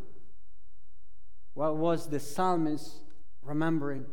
What 1.58 1.76
was 1.76 2.06
the 2.06 2.20
psalmist 2.20 3.00
remembering? 3.42 4.06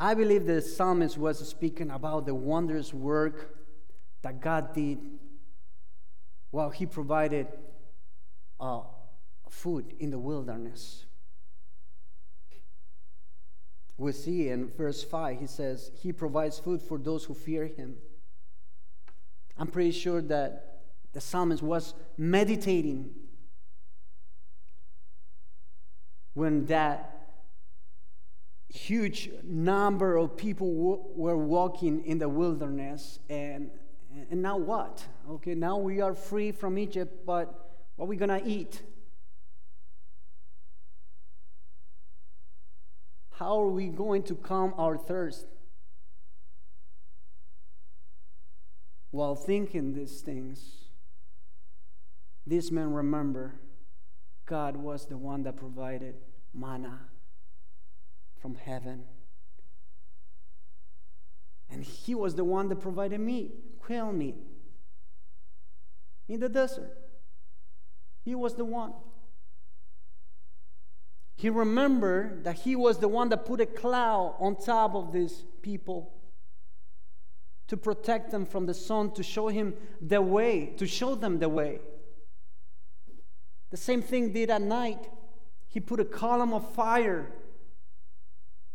I 0.00 0.14
believe 0.14 0.46
the 0.46 0.62
psalmist 0.62 1.18
was 1.18 1.46
speaking 1.46 1.90
about 1.90 2.24
the 2.24 2.34
wondrous 2.34 2.94
work 2.94 3.54
that 4.22 4.40
God 4.40 4.72
did 4.72 4.98
while 6.50 6.70
he 6.70 6.86
provided 6.86 7.48
uh, 8.58 8.80
food 9.50 9.92
in 10.00 10.10
the 10.10 10.18
wilderness. 10.18 11.04
We 13.98 14.12
see 14.12 14.48
in 14.48 14.70
verse 14.70 15.04
5, 15.04 15.38
he 15.38 15.46
says, 15.46 15.90
He 16.00 16.14
provides 16.14 16.58
food 16.58 16.80
for 16.80 16.96
those 16.96 17.24
who 17.24 17.34
fear 17.34 17.66
him. 17.66 17.96
I'm 19.58 19.66
pretty 19.66 19.92
sure 19.92 20.22
that 20.22 20.80
the 21.12 21.20
psalmist 21.20 21.62
was 21.62 21.92
meditating 22.16 23.10
when 26.34 26.66
that 26.66 27.16
huge 28.68 29.30
number 29.42 30.16
of 30.16 30.36
people 30.36 30.68
w- 30.68 31.02
were 31.16 31.36
walking 31.36 32.04
in 32.04 32.18
the 32.18 32.28
wilderness 32.28 33.18
and 33.28 33.70
and 34.30 34.42
now 34.42 34.56
what? 34.56 35.04
Okay, 35.28 35.54
now 35.54 35.76
we 35.76 36.00
are 36.00 36.14
free 36.14 36.50
from 36.50 36.78
Egypt, 36.78 37.24
but 37.24 37.70
what 37.96 38.06
are 38.06 38.08
we 38.08 38.16
going 38.16 38.28
to 38.28 38.44
eat? 38.44 38.82
How 43.30 43.60
are 43.60 43.68
we 43.68 43.88
going 43.88 44.22
to 44.24 44.34
calm 44.34 44.74
our 44.76 44.98
thirst? 44.98 45.46
While 49.12 49.34
thinking 49.34 49.94
these 49.94 50.20
things, 50.20 50.88
these 52.46 52.70
men 52.70 52.92
remember 52.92 53.54
God 54.50 54.76
was 54.76 55.06
the 55.06 55.16
one 55.16 55.44
that 55.44 55.56
provided 55.56 56.16
manna 56.52 56.98
from 58.42 58.56
heaven. 58.56 59.04
And 61.70 61.84
He 61.84 62.16
was 62.16 62.34
the 62.34 62.42
one 62.42 62.68
that 62.68 62.80
provided 62.80 63.20
meat 63.20 63.52
quail 63.78 64.12
meat 64.12 64.34
in 66.28 66.40
the 66.40 66.48
desert. 66.48 66.96
He 68.24 68.34
was 68.34 68.54
the 68.54 68.64
one. 68.64 68.92
He 71.36 71.48
remembered 71.48 72.44
that 72.44 72.58
he 72.58 72.76
was 72.76 72.98
the 72.98 73.08
one 73.08 73.30
that 73.30 73.46
put 73.46 73.60
a 73.60 73.66
cloud 73.66 74.34
on 74.38 74.56
top 74.56 74.94
of 74.94 75.10
these 75.10 75.44
people 75.62 76.12
to 77.68 77.76
protect 77.76 78.30
them 78.30 78.44
from 78.44 78.66
the 78.66 78.74
sun, 78.74 79.12
to 79.12 79.22
show 79.22 79.48
him 79.48 79.74
the 80.00 80.20
way, 80.20 80.74
to 80.76 80.86
show 80.86 81.14
them 81.14 81.38
the 81.38 81.48
way. 81.48 81.80
The 83.70 83.76
same 83.76 84.02
thing 84.02 84.32
did 84.32 84.50
at 84.50 84.62
night. 84.62 85.08
He 85.68 85.80
put 85.80 86.00
a 86.00 86.04
column 86.04 86.52
of 86.52 86.74
fire 86.74 87.32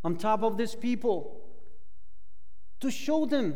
on 0.04 0.18
top 0.18 0.44
of 0.44 0.58
these 0.58 0.76
people 0.76 1.42
to 2.80 2.90
show 2.90 3.26
them 3.26 3.56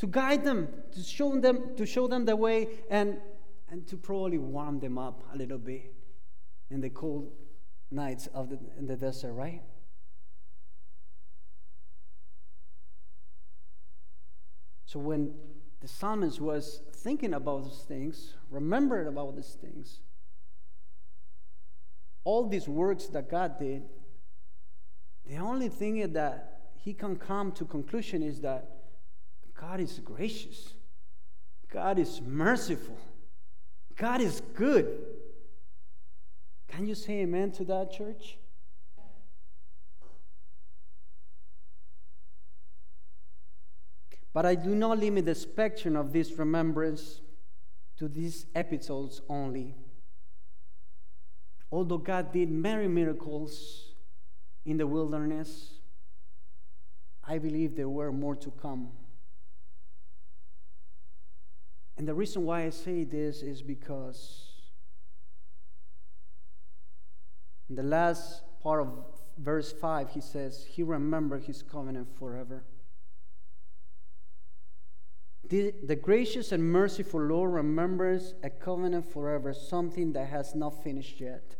to 0.00 0.06
guide 0.06 0.44
them, 0.44 0.66
to 0.92 1.02
show 1.02 1.38
them, 1.38 1.76
to 1.76 1.84
show 1.84 2.08
them 2.08 2.24
the 2.24 2.34
way, 2.34 2.68
and 2.88 3.18
and 3.70 3.86
to 3.86 3.98
probably 3.98 4.38
warm 4.38 4.80
them 4.80 4.96
up 4.96 5.22
a 5.34 5.36
little 5.36 5.58
bit 5.58 5.94
in 6.70 6.80
the 6.80 6.88
cold 6.88 7.30
nights 7.90 8.26
of 8.28 8.48
the, 8.48 8.58
in 8.78 8.86
the 8.86 8.96
desert, 8.96 9.34
right? 9.34 9.60
So 14.86 14.98
when 14.98 15.34
the 15.80 15.86
psalmist 15.86 16.40
was 16.40 16.80
thinking 16.94 17.34
about 17.34 17.64
those 17.64 17.84
things, 17.86 18.34
remembered 18.50 19.06
about 19.06 19.36
these 19.36 19.56
things, 19.60 20.00
all 22.24 22.48
these 22.48 22.68
works 22.68 23.06
that 23.08 23.30
God 23.30 23.58
did, 23.58 23.82
the 25.26 25.36
only 25.36 25.68
thing 25.68 26.12
that 26.12 26.60
he 26.76 26.92
can 26.92 27.16
come 27.16 27.52
to 27.52 27.64
conclusion 27.64 28.22
is 28.22 28.40
that 28.40 28.68
God 29.58 29.80
is 29.80 30.00
gracious. 30.00 30.74
God 31.72 31.98
is 31.98 32.20
merciful. 32.20 32.98
God 33.96 34.20
is 34.20 34.40
good. 34.54 34.98
Can 36.68 36.86
you 36.86 36.94
say 36.94 37.20
amen 37.20 37.52
to 37.52 37.64
that, 37.64 37.92
church? 37.92 38.38
But 44.32 44.46
I 44.46 44.54
do 44.54 44.74
not 44.74 44.98
limit 44.98 45.26
the 45.26 45.34
spectrum 45.34 45.96
of 45.96 46.12
this 46.12 46.32
remembrance 46.32 47.20
to 47.98 48.08
these 48.08 48.46
episodes 48.54 49.20
only. 49.28 49.74
Although 51.72 51.98
God 51.98 52.32
did 52.32 52.50
many 52.50 52.88
miracles 52.88 53.92
in 54.64 54.76
the 54.76 54.86
wilderness, 54.86 55.74
I 57.24 57.38
believe 57.38 57.76
there 57.76 57.88
were 57.88 58.10
more 58.10 58.34
to 58.36 58.50
come. 58.50 58.88
And 61.96 62.08
the 62.08 62.14
reason 62.14 62.44
why 62.44 62.64
I 62.64 62.70
say 62.70 63.04
this 63.04 63.42
is 63.42 63.62
because 63.62 64.50
in 67.68 67.76
the 67.76 67.82
last 67.82 68.42
part 68.62 68.80
of 68.80 68.88
verse 69.38 69.70
5, 69.70 70.10
he 70.10 70.20
says, 70.20 70.66
He 70.68 70.82
remembered 70.82 71.44
his 71.44 71.62
covenant 71.62 72.08
forever. 72.18 72.64
The, 75.48 75.74
the, 75.84 75.96
gracious 75.96 76.52
and 76.52 76.62
merciful 76.62 77.20
Lord 77.20 77.52
remembers 77.52 78.34
a 78.42 78.50
covenant 78.50 79.04
forever, 79.12 79.52
something 79.52 80.12
that 80.12 80.28
has 80.28 80.54
not 80.54 80.82
finished 80.82 81.20
yet. 81.20 81.56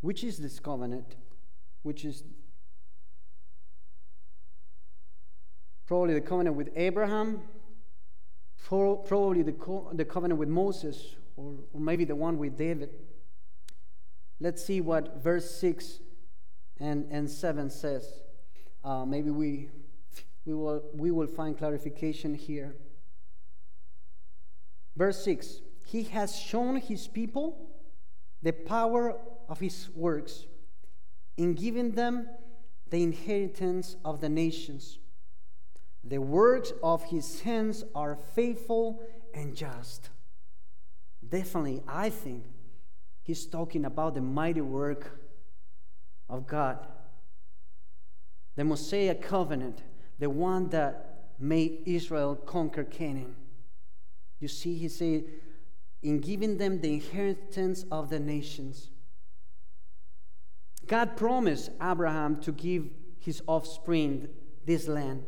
Which 0.00 0.22
is 0.22 0.38
this 0.38 0.60
covenant? 0.60 1.16
Which 1.82 2.04
is 2.04 2.22
probably 5.86 6.14
the 6.14 6.20
covenant 6.20 6.56
with 6.56 6.70
Abraham, 6.76 7.42
probably 8.66 9.42
the, 9.42 9.52
co- 9.52 9.90
the 9.92 10.04
covenant 10.04 10.38
with 10.38 10.48
Moses, 10.48 11.16
or, 11.36 11.54
or 11.72 11.80
maybe 11.80 12.04
the 12.04 12.14
one 12.14 12.38
with 12.38 12.56
David. 12.56 12.90
Let's 14.40 14.64
see 14.64 14.80
what 14.80 15.22
verse 15.22 15.50
6 15.58 16.00
and, 16.78 17.06
and 17.10 17.28
7 17.28 17.70
says. 17.70 18.06
Uh, 18.84 19.04
maybe 19.04 19.30
we, 19.30 19.70
we, 20.44 20.54
will, 20.54 20.82
we 20.94 21.10
will 21.10 21.26
find 21.26 21.58
clarification 21.58 22.34
here. 22.34 22.76
Verse 24.94 25.24
6 25.24 25.60
He 25.86 26.04
has 26.04 26.36
shown 26.38 26.76
his 26.76 27.08
people 27.08 27.70
the 28.42 28.52
power 28.52 29.18
of 29.48 29.60
his 29.60 29.88
works 29.94 30.46
in 31.36 31.54
giving 31.54 31.92
them 31.92 32.28
the 32.90 33.02
inheritance 33.02 33.96
of 34.04 34.20
the 34.20 34.28
nations. 34.28 34.98
The 36.04 36.18
works 36.18 36.72
of 36.82 37.04
his 37.04 37.40
hands 37.40 37.84
are 37.94 38.16
faithful 38.34 39.02
and 39.34 39.54
just. 39.54 40.10
Definitely, 41.26 41.82
I 41.86 42.10
think 42.10 42.44
he's 43.22 43.46
talking 43.46 43.84
about 43.84 44.14
the 44.14 44.20
mighty 44.20 44.60
work 44.60 45.20
of 46.28 46.46
God. 46.46 46.86
The 48.56 48.64
Mosaic 48.64 49.22
covenant, 49.22 49.82
the 50.18 50.30
one 50.30 50.68
that 50.70 51.30
made 51.38 51.82
Israel 51.86 52.34
conquer 52.34 52.84
Canaan. 52.84 53.36
You 54.40 54.48
see, 54.48 54.76
he 54.76 54.88
said, 54.88 55.24
in 56.02 56.20
giving 56.20 56.58
them 56.58 56.80
the 56.80 56.94
inheritance 56.94 57.84
of 57.90 58.08
the 58.08 58.18
nations. 58.18 58.90
God 60.88 61.16
promised 61.16 61.70
Abraham 61.80 62.40
to 62.40 62.50
give 62.52 62.88
his 63.18 63.42
offspring 63.46 64.28
this 64.64 64.88
land. 64.88 65.24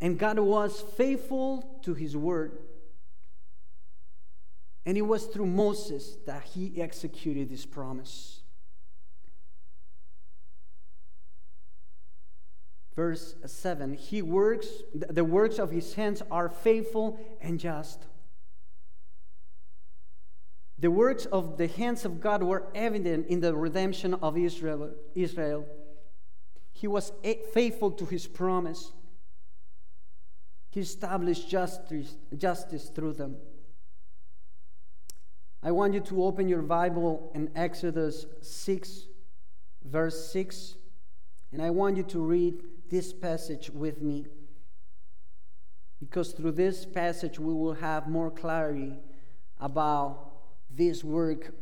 And 0.00 0.18
God 0.18 0.38
was 0.38 0.80
faithful 0.96 1.78
to 1.82 1.94
his 1.94 2.16
word. 2.16 2.58
And 4.84 4.96
it 4.96 5.02
was 5.02 5.26
through 5.26 5.46
Moses 5.46 6.16
that 6.26 6.42
he 6.42 6.80
executed 6.80 7.50
this 7.50 7.66
promise. 7.66 8.40
Verse 12.94 13.34
7 13.44 13.94
He 13.94 14.22
works, 14.22 14.68
the 14.94 15.24
works 15.24 15.58
of 15.58 15.70
his 15.70 15.94
hands 15.94 16.22
are 16.30 16.48
faithful 16.48 17.20
and 17.40 17.60
just. 17.60 18.06
The 20.78 20.90
works 20.90 21.24
of 21.26 21.56
the 21.56 21.68
hands 21.68 22.04
of 22.04 22.20
God 22.20 22.42
were 22.42 22.66
evident 22.74 23.28
in 23.28 23.40
the 23.40 23.54
redemption 23.54 24.14
of 24.14 24.36
Israel. 24.36 24.90
Israel. 25.14 25.66
He 26.72 26.86
was 26.86 27.12
faithful 27.54 27.90
to 27.92 28.04
his 28.04 28.26
promise. 28.26 28.92
He 30.70 30.80
established 30.80 31.48
justice, 31.48 32.16
justice 32.36 32.90
through 32.90 33.14
them. 33.14 33.36
I 35.62 35.72
want 35.72 35.94
you 35.94 36.00
to 36.00 36.24
open 36.24 36.48
your 36.48 36.60
Bible 36.60 37.32
in 37.34 37.50
Exodus 37.56 38.26
6, 38.42 39.06
verse 39.84 40.30
6, 40.30 40.74
and 41.50 41.62
I 41.62 41.70
want 41.70 41.96
you 41.96 42.02
to 42.02 42.20
read 42.20 42.62
this 42.90 43.14
passage 43.14 43.70
with 43.70 44.02
me. 44.02 44.26
Because 45.98 46.32
through 46.32 46.52
this 46.52 46.84
passage, 46.84 47.38
we 47.38 47.54
will 47.54 47.72
have 47.72 48.06
more 48.06 48.30
clarity 48.30 48.92
about 49.58 50.25
this 50.76 51.02
work, 51.02 51.54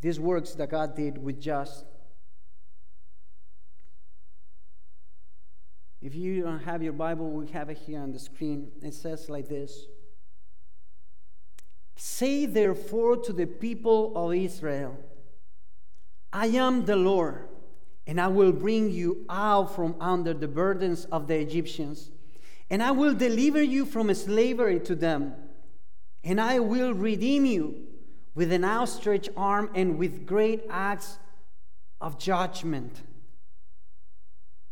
these 0.00 0.18
works 0.18 0.52
that 0.54 0.70
God 0.70 0.96
did 0.96 1.18
with 1.18 1.40
just. 1.40 1.84
If 6.02 6.14
you 6.14 6.42
don't 6.42 6.60
have 6.60 6.82
your 6.82 6.92
Bible, 6.92 7.30
we 7.30 7.46
have 7.48 7.70
it 7.70 7.78
here 7.78 8.00
on 8.00 8.12
the 8.12 8.18
screen. 8.18 8.70
It 8.82 8.94
says 8.94 9.28
like 9.28 9.48
this 9.48 9.86
Say 11.96 12.46
therefore 12.46 13.16
to 13.18 13.32
the 13.32 13.46
people 13.46 14.12
of 14.14 14.34
Israel, 14.34 14.98
I 16.32 16.48
am 16.48 16.84
the 16.84 16.96
Lord, 16.96 17.48
and 18.06 18.20
I 18.20 18.28
will 18.28 18.52
bring 18.52 18.90
you 18.90 19.24
out 19.30 19.74
from 19.74 19.96
under 19.98 20.34
the 20.34 20.48
burdens 20.48 21.06
of 21.06 21.28
the 21.28 21.38
Egyptians, 21.38 22.10
and 22.68 22.82
I 22.82 22.90
will 22.90 23.14
deliver 23.14 23.62
you 23.62 23.86
from 23.86 24.12
slavery 24.12 24.78
to 24.80 24.94
them 24.94 25.34
and 26.26 26.40
I 26.40 26.58
will 26.58 26.92
redeem 26.92 27.44
you 27.44 27.86
with 28.34 28.50
an 28.50 28.64
outstretched 28.64 29.28
arm 29.36 29.70
and 29.76 29.96
with 29.96 30.26
great 30.26 30.64
acts 30.68 31.18
of 32.00 32.18
judgment. 32.18 33.02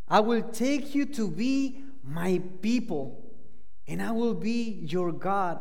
I 0.08 0.18
will 0.18 0.42
take 0.42 0.96
you 0.96 1.06
to 1.06 1.30
be 1.30 1.84
my 2.02 2.42
people, 2.60 3.24
and 3.86 4.02
I 4.02 4.10
will 4.10 4.34
be 4.34 4.80
your 4.82 5.12
God. 5.12 5.60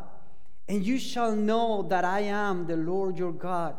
And 0.67 0.84
you 0.84 0.97
shall 0.97 1.36
know 1.36 1.84
that 1.84 2.03
I 2.03 2.21
am 2.21 2.65
the 2.65 2.75
Lord 2.75 3.19
your 3.19 3.32
God, 3.32 3.75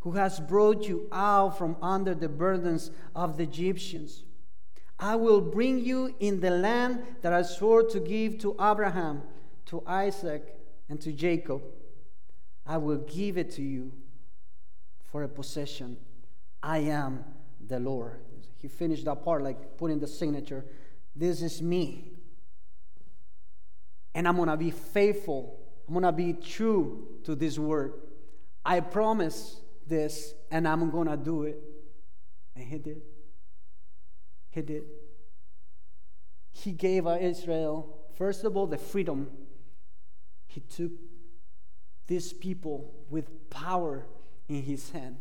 who 0.00 0.12
has 0.12 0.40
brought 0.40 0.88
you 0.88 1.08
out 1.12 1.58
from 1.58 1.76
under 1.82 2.14
the 2.14 2.30
burdens 2.30 2.90
of 3.14 3.36
the 3.36 3.42
Egyptians. 3.42 4.24
I 4.98 5.16
will 5.16 5.42
bring 5.42 5.84
you 5.84 6.14
in 6.20 6.40
the 6.40 6.50
land 6.50 7.02
that 7.20 7.34
I 7.34 7.42
swore 7.42 7.82
to 7.82 8.00
give 8.00 8.38
to 8.38 8.56
Abraham, 8.58 9.22
to 9.66 9.82
Isaac, 9.86 10.56
and 10.90 11.00
to 11.00 11.12
Jacob, 11.12 11.62
I 12.66 12.76
will 12.76 12.98
give 12.98 13.38
it 13.38 13.52
to 13.52 13.62
you 13.62 13.92
for 15.10 15.22
a 15.22 15.28
possession. 15.28 15.96
I 16.62 16.78
am 16.78 17.24
the 17.64 17.78
Lord. 17.78 18.18
He 18.58 18.66
finished 18.66 19.04
that 19.04 19.24
part 19.24 19.42
like 19.42 19.78
putting 19.78 20.00
the 20.00 20.08
signature. 20.08 20.64
This 21.14 21.42
is 21.42 21.62
me. 21.62 22.10
And 24.16 24.26
I'm 24.26 24.34
going 24.36 24.48
to 24.48 24.56
be 24.56 24.72
faithful. 24.72 25.60
I'm 25.86 25.94
going 25.94 26.04
to 26.04 26.12
be 26.12 26.32
true 26.32 27.06
to 27.22 27.36
this 27.36 27.56
word. 27.56 27.92
I 28.64 28.80
promise 28.80 29.60
this, 29.86 30.34
and 30.50 30.66
I'm 30.66 30.90
going 30.90 31.06
to 31.06 31.16
do 31.16 31.44
it. 31.44 31.56
And 32.56 32.64
he 32.64 32.78
did. 32.78 33.02
He 34.50 34.62
did. 34.62 34.82
He 36.50 36.72
gave 36.72 37.06
Israel, 37.06 37.96
first 38.16 38.42
of 38.42 38.56
all, 38.56 38.66
the 38.66 38.76
freedom 38.76 39.28
he 40.50 40.58
took 40.58 40.90
these 42.08 42.32
people 42.32 42.92
with 43.08 43.48
power 43.50 44.04
in 44.48 44.62
his 44.64 44.90
hand. 44.90 45.18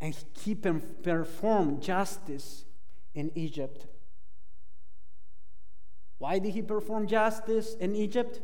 And 0.00 0.16
he 0.40 0.54
performed 0.54 1.02
perform 1.02 1.80
justice 1.80 2.64
in 3.14 3.30
Egypt. 3.34 3.86
Why 6.16 6.38
did 6.38 6.54
he 6.54 6.62
perform 6.62 7.06
justice 7.06 7.74
in 7.74 7.94
Egypt? 7.94 8.40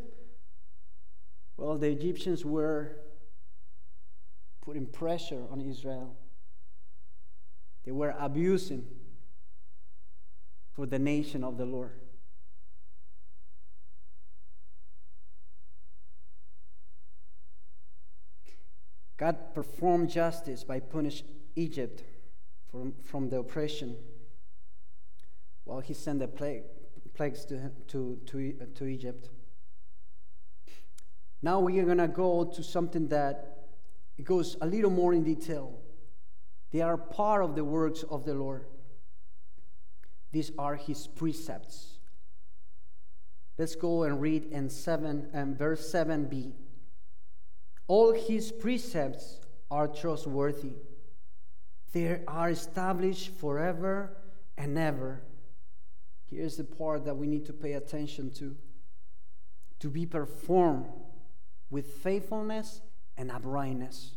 Well, 1.56 1.78
the 1.78 1.88
Egyptians 1.88 2.44
were 2.44 2.96
putting 4.60 4.84
pressure 4.84 5.44
on 5.50 5.62
Israel. 5.62 6.14
They 7.86 7.92
were 7.92 8.14
abusing 8.18 8.86
for 10.72 10.84
the 10.84 10.98
nation 10.98 11.42
of 11.42 11.56
the 11.56 11.64
Lord. 11.64 11.99
God 19.20 19.54
performed 19.54 20.08
justice 20.08 20.64
by 20.64 20.80
punishing 20.80 21.26
Egypt 21.54 22.02
from, 22.70 22.94
from 23.02 23.28
the 23.28 23.40
oppression 23.40 23.94
while 25.64 25.80
he 25.80 25.92
sent 25.92 26.20
the 26.20 26.26
plague, 26.26 26.62
plagues 27.12 27.44
to, 27.44 27.70
to, 27.88 28.18
to, 28.24 28.52
to 28.74 28.86
Egypt. 28.86 29.28
Now 31.42 31.60
we 31.60 31.78
are 31.80 31.84
going 31.84 31.98
to 31.98 32.08
go 32.08 32.44
to 32.44 32.62
something 32.62 33.08
that 33.08 33.58
goes 34.24 34.56
a 34.62 34.66
little 34.66 34.90
more 34.90 35.12
in 35.12 35.22
detail. 35.22 35.78
They 36.72 36.80
are 36.80 36.96
part 36.96 37.44
of 37.44 37.54
the 37.54 37.64
works 37.64 38.02
of 38.04 38.24
the 38.24 38.32
Lord. 38.32 38.64
These 40.32 40.50
are 40.58 40.76
his 40.76 41.06
precepts. 41.06 41.98
Let's 43.58 43.74
go 43.74 44.04
and 44.04 44.18
read 44.18 44.44
in 44.44 44.70
7 44.70 45.28
and 45.34 45.58
verse 45.58 45.92
7b. 45.92 46.52
All 47.90 48.12
his 48.12 48.52
precepts 48.52 49.40
are 49.68 49.88
trustworthy. 49.88 50.74
They 51.92 52.20
are 52.24 52.50
established 52.50 53.30
forever 53.30 54.16
and 54.56 54.78
ever. 54.78 55.24
Here's 56.26 56.56
the 56.56 56.62
part 56.62 57.04
that 57.06 57.16
we 57.16 57.26
need 57.26 57.46
to 57.46 57.52
pay 57.52 57.72
attention 57.72 58.30
to 58.34 58.54
to 59.80 59.88
be 59.88 60.06
performed 60.06 60.86
with 61.68 61.94
faithfulness 61.94 62.80
and 63.16 63.28
uprightness. 63.28 64.12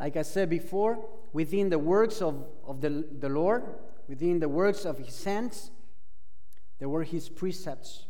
Like 0.00 0.16
I 0.16 0.22
said 0.22 0.48
before, 0.48 1.06
within 1.34 1.68
the 1.68 1.78
works 1.78 2.22
of, 2.22 2.42
of 2.66 2.80
the, 2.80 3.06
the 3.18 3.28
Lord, 3.28 3.64
within 4.08 4.38
the 4.38 4.48
works 4.48 4.86
of 4.86 4.96
his 4.96 5.22
hands, 5.22 5.70
there 6.78 6.88
were 6.88 7.04
his 7.04 7.28
precepts. 7.28 8.06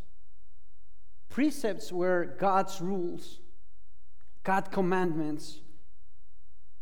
Precepts 1.35 1.90
were 1.90 2.37
God's 2.38 2.81
rules, 2.81 3.40
God's 4.44 4.68
commandments, 4.68 5.59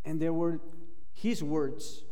and 0.05 0.21
they 0.21 0.29
were 0.29 0.61
his 1.15 1.43
words. 1.43 2.05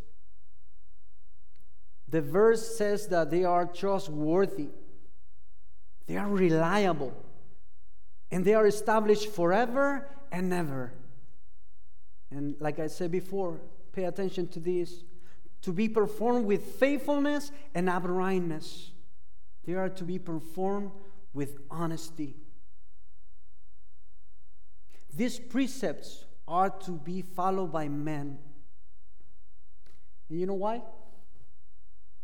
The 2.09 2.23
verse 2.23 2.79
says 2.79 3.09
that 3.09 3.31
they 3.31 3.45
are 3.45 3.67
trustworthy, 3.67 4.69
they 6.07 6.17
are 6.17 6.31
reliable, 6.31 7.13
and 8.31 8.43
they 8.43 8.55
are 8.55 8.67
established 8.67 9.29
forever 9.29 10.09
and 10.33 10.51
ever. 10.51 10.95
And 12.31 12.55
like 12.59 12.79
I 12.79 12.87
said 12.87 13.11
before, 13.11 13.61
pay 13.93 14.05
attention 14.05 14.49
to 14.49 14.61
this. 14.61 15.05
To 15.61 15.75
be 15.75 15.91
performed 15.91 16.47
with 16.47 16.65
faithfulness 16.77 17.53
and 17.75 17.91
uprightness. 17.91 18.93
They 19.67 19.75
are 19.75 19.91
to 19.91 20.05
be 20.05 20.19
performed 20.19 20.91
with 21.33 21.59
honesty. 21.71 22.37
These 25.15 25.39
precepts 25.39 26.25
are 26.47 26.71
to 26.71 26.93
be 26.93 27.23
followed 27.23 27.73
by 27.73 27.89
men. 27.89 28.39
And 30.29 30.41
you 30.41 30.47
know 30.47 30.55
why? 30.55 30.83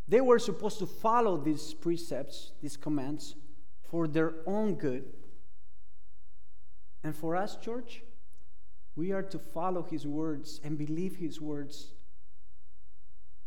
They 0.09 0.21
were 0.21 0.39
supposed 0.39 0.79
to 0.79 0.87
follow 0.87 1.37
these 1.37 1.75
precepts, 1.75 2.53
these 2.63 2.77
commands, 2.77 3.35
for 3.83 4.07
their 4.07 4.35
own 4.47 4.75
good. 4.75 5.05
And 7.03 7.15
for 7.15 7.37
us, 7.37 7.57
church, 7.57 8.03
we 8.95 9.13
are 9.13 9.23
to 9.23 9.39
follow 9.39 9.83
his 9.83 10.07
words 10.07 10.61
and 10.65 10.79
believe 10.79 11.17
his 11.17 11.41
words 11.41 11.93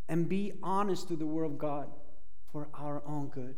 and 0.08 0.28
be 0.28 0.54
honest 0.64 1.08
to 1.08 1.16
the 1.16 1.26
word 1.26 1.46
of 1.46 1.58
God 1.58 1.88
for 2.52 2.68
our 2.74 3.02
own 3.06 3.28
good. 3.28 3.56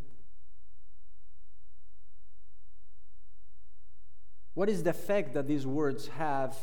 What 4.54 4.70
is 4.70 4.84
the 4.84 4.90
effect 4.90 5.34
that 5.34 5.48
these 5.48 5.66
words 5.66 6.08
have 6.08 6.58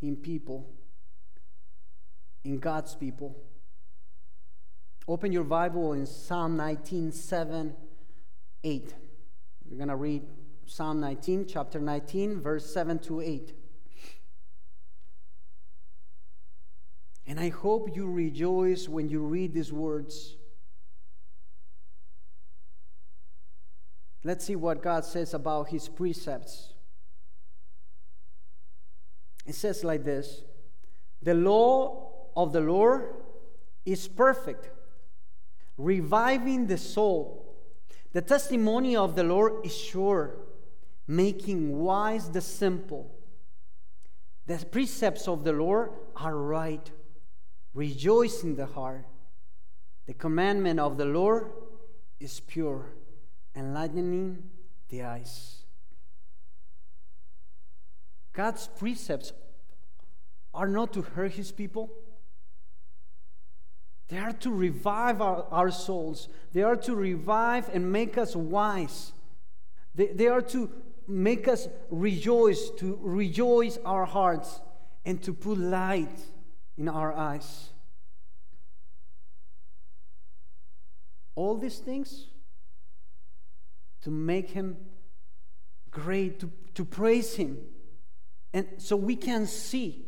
in 0.00 0.16
people, 0.16 0.68
in 2.44 2.58
God's 2.58 2.94
people? 2.94 3.36
Open 5.08 5.32
your 5.32 5.44
Bible 5.44 5.94
in 5.94 6.06
Psalm 6.06 6.56
19, 6.56 7.10
7, 7.10 7.74
8. 8.62 8.94
We're 9.68 9.76
going 9.76 9.88
to 9.88 9.96
read 9.96 10.22
Psalm 10.66 11.00
19, 11.00 11.46
chapter 11.46 11.80
19, 11.80 12.40
verse 12.40 12.72
7 12.72 13.00
to 13.00 13.20
8. 13.20 13.52
And 17.26 17.40
I 17.40 17.48
hope 17.48 17.96
you 17.96 18.08
rejoice 18.08 18.88
when 18.88 19.08
you 19.08 19.20
read 19.22 19.54
these 19.54 19.72
words. 19.72 20.36
Let's 24.22 24.44
see 24.44 24.54
what 24.54 24.82
God 24.82 25.04
says 25.04 25.34
about 25.34 25.68
his 25.68 25.88
precepts. 25.88 26.71
It 29.44 29.54
says 29.54 29.84
like 29.84 30.04
this 30.04 30.44
The 31.22 31.34
law 31.34 32.30
of 32.36 32.52
the 32.52 32.60
Lord 32.60 33.14
is 33.84 34.08
perfect, 34.08 34.70
reviving 35.76 36.66
the 36.66 36.78
soul. 36.78 37.38
The 38.12 38.22
testimony 38.22 38.94
of 38.94 39.16
the 39.16 39.24
Lord 39.24 39.64
is 39.64 39.74
sure, 39.74 40.36
making 41.06 41.78
wise 41.78 42.30
the 42.30 42.42
simple. 42.42 43.10
The 44.46 44.58
precepts 44.58 45.28
of 45.28 45.44
the 45.44 45.52
Lord 45.52 45.92
are 46.16 46.36
right 46.36 46.90
Rejoice 47.74 48.42
in 48.42 48.54
the 48.54 48.66
heart. 48.66 49.06
The 50.06 50.14
commandment 50.14 50.78
of 50.78 50.98
the 50.98 51.06
Lord 51.06 51.52
is 52.20 52.40
pure, 52.40 52.92
enlightening 53.56 54.50
the 54.88 55.04
eyes. 55.04 55.61
God's 58.32 58.68
precepts 58.78 59.32
are 60.54 60.68
not 60.68 60.92
to 60.94 61.02
hurt 61.02 61.32
his 61.32 61.52
people. 61.52 61.90
They 64.08 64.18
are 64.18 64.32
to 64.32 64.50
revive 64.50 65.22
our, 65.22 65.46
our 65.50 65.70
souls. 65.70 66.28
They 66.52 66.62
are 66.62 66.76
to 66.76 66.94
revive 66.94 67.70
and 67.72 67.90
make 67.90 68.18
us 68.18 68.36
wise. 68.36 69.12
They, 69.94 70.08
they 70.08 70.28
are 70.28 70.42
to 70.42 70.70
make 71.08 71.48
us 71.48 71.68
rejoice, 71.90 72.70
to 72.78 72.98
rejoice 73.00 73.78
our 73.84 74.04
hearts, 74.04 74.60
and 75.04 75.22
to 75.22 75.32
put 75.32 75.58
light 75.58 76.20
in 76.76 76.88
our 76.88 77.12
eyes. 77.12 77.70
All 81.34 81.56
these 81.56 81.78
things 81.78 82.26
to 84.02 84.10
make 84.10 84.50
him 84.50 84.76
great, 85.90 86.40
to, 86.40 86.50
to 86.74 86.84
praise 86.84 87.36
him. 87.36 87.58
And 88.52 88.66
so 88.78 88.96
we 88.96 89.16
can 89.16 89.46
see 89.46 90.06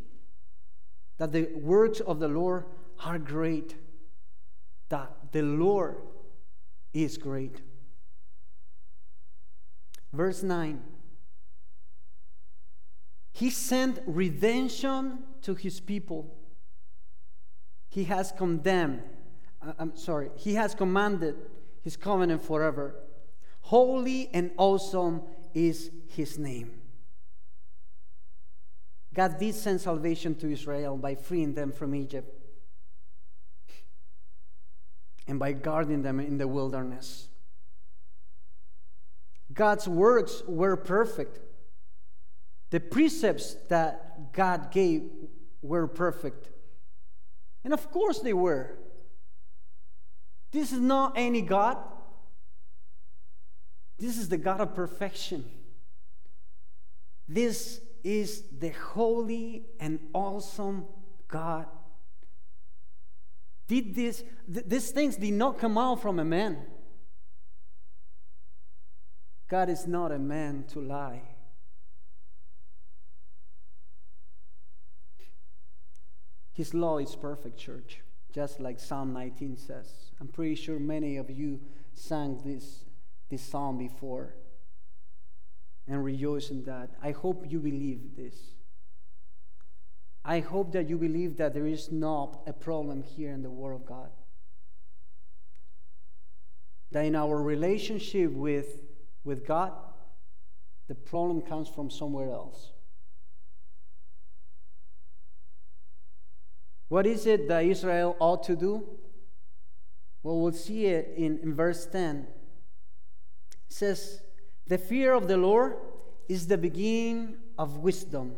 that 1.19 1.33
the 1.33 1.49
works 1.55 2.01
of 2.01 2.19
the 2.19 2.29
Lord 2.29 2.65
are 3.05 3.19
great, 3.19 3.77
that 4.89 5.11
the 5.33 5.43
Lord 5.43 5.97
is 6.93 7.17
great. 7.17 7.61
Verse 10.13 10.43
9 10.43 10.83
He 13.33 13.51
sent 13.51 14.01
redemption 14.07 15.19
to 15.43 15.55
his 15.55 15.81
people 15.81 16.37
he 17.95 18.03
has 18.05 18.33
condemned, 18.33 19.05
uh, 19.63 19.73
I'm 19.79 19.97
sorry, 19.97 20.31
he 20.35 20.55
has 20.55 20.75
commanded 20.75 21.37
his 21.81 21.97
covenant 21.97 22.43
forever. 22.43 22.97
Holy 23.61 24.31
and 24.35 24.51
awesome 24.57 25.23
is 25.55 25.93
his 26.09 26.37
name. 26.37 26.73
God 29.15 29.39
did 29.39 29.55
send 29.55 29.81
salvation 29.81 30.35
to 30.37 30.51
Israel 30.51 30.97
by 30.97 31.15
freeing 31.15 31.55
them 31.55 31.71
from 31.71 31.95
Egypt 31.95 32.29
and 35.29 35.39
by 35.39 35.53
guarding 35.53 36.03
them 36.03 36.19
in 36.19 36.37
the 36.37 36.49
wilderness. 36.49 37.29
God's 39.53 39.87
works 39.87 40.43
were 40.49 40.77
perfect. 40.77 41.39
The 42.71 42.81
precepts 42.81 43.55
that 43.69 44.33
God 44.33 44.73
gave 44.73 45.09
were 45.63 45.87
perfect. 45.87 46.51
And 47.63 47.73
of 47.73 47.91
course 47.93 48.19
they 48.19 48.33
were. 48.33 48.77
This 50.51 50.73
is 50.73 50.81
not 50.81 51.13
any 51.17 51.41
God. 51.41 51.79
This 53.99 54.19
is 54.19 54.29
the 54.29 54.37
God 54.37 54.61
of 54.61 54.75
perfection. 54.75 55.45
This 57.29 57.81
is 58.05 58.45
the 58.59 58.69
holy 58.69 59.65
and 59.81 59.99
awesome 60.13 60.85
God. 61.27 61.67
Did 63.67 63.95
this, 63.95 64.23
th- 64.53 64.67
these 64.67 64.91
things 64.91 65.17
did 65.17 65.33
not 65.33 65.59
come 65.59 65.79
out 65.79 66.03
from 66.03 66.19
a 66.19 66.25
man. 66.25 66.59
God 69.49 69.71
is 69.71 69.87
not 69.87 70.13
a 70.13 70.19
man 70.19 70.65
to 70.69 70.81
lie. 70.81 71.23
His 76.53 76.75
law 76.75 76.99
is 76.99 77.17
perfect, 77.17 77.59
church, 77.59 78.01
just 78.33 78.61
like 78.61 78.79
Psalm 78.79 79.13
19 79.13 79.57
says. 79.57 80.13
I'm 80.21 80.29
pretty 80.29 80.55
sure 80.55 80.79
many 80.79 81.17
of 81.17 81.31
you 81.31 81.61
sang 81.95 82.41
this, 82.45 82.85
this 83.31 83.43
psalm 83.43 83.79
before 83.79 84.35
and 85.87 86.05
rejoice 86.05 86.51
in 86.51 86.65
that. 86.65 86.91
I 87.03 87.11
hope 87.13 87.45
you 87.49 87.59
believe 87.59 88.17
this. 88.17 88.35
I 90.25 90.41
hope 90.41 90.73
that 90.73 90.89
you 90.89 90.97
believe 90.97 91.37
that 91.37 91.53
there 91.53 91.67
is 91.67 91.93
not 91.93 92.41
a 92.47 92.53
problem 92.53 93.03
here 93.03 93.31
in 93.33 93.43
the 93.43 93.51
Word 93.51 93.75
of 93.75 93.85
God. 93.85 94.11
That 96.93 97.05
in 97.05 97.15
our 97.15 97.43
relationship 97.43 98.33
with, 98.33 98.85
with 99.25 99.47
God, 99.47 99.73
the 100.89 100.95
problem 100.95 101.43
comes 101.43 101.69
from 101.69 101.91
somewhere 101.91 102.31
else. 102.31 102.73
What 106.89 107.07
is 107.07 107.27
it 107.27 107.49
that 107.49 107.65
Israel 107.65 108.17
ought 108.19 108.45
to 108.45 108.57
do? 108.57 108.87
Well, 110.23 110.41
we'll 110.41 110.53
see 110.53 110.87
it 110.87 111.13
in, 111.17 111.39
in 111.43 111.55
verse 111.55 111.87
10. 111.87 112.27
It 113.69 113.73
says, 113.73 114.23
The 114.67 114.79
fear 114.79 115.13
of 115.13 115.29
the 115.29 115.37
Lord 115.37 115.77
is 116.29 116.47
the 116.47 116.59
beginning 116.59 117.37
of 117.59 117.79
wisdom. 117.79 118.35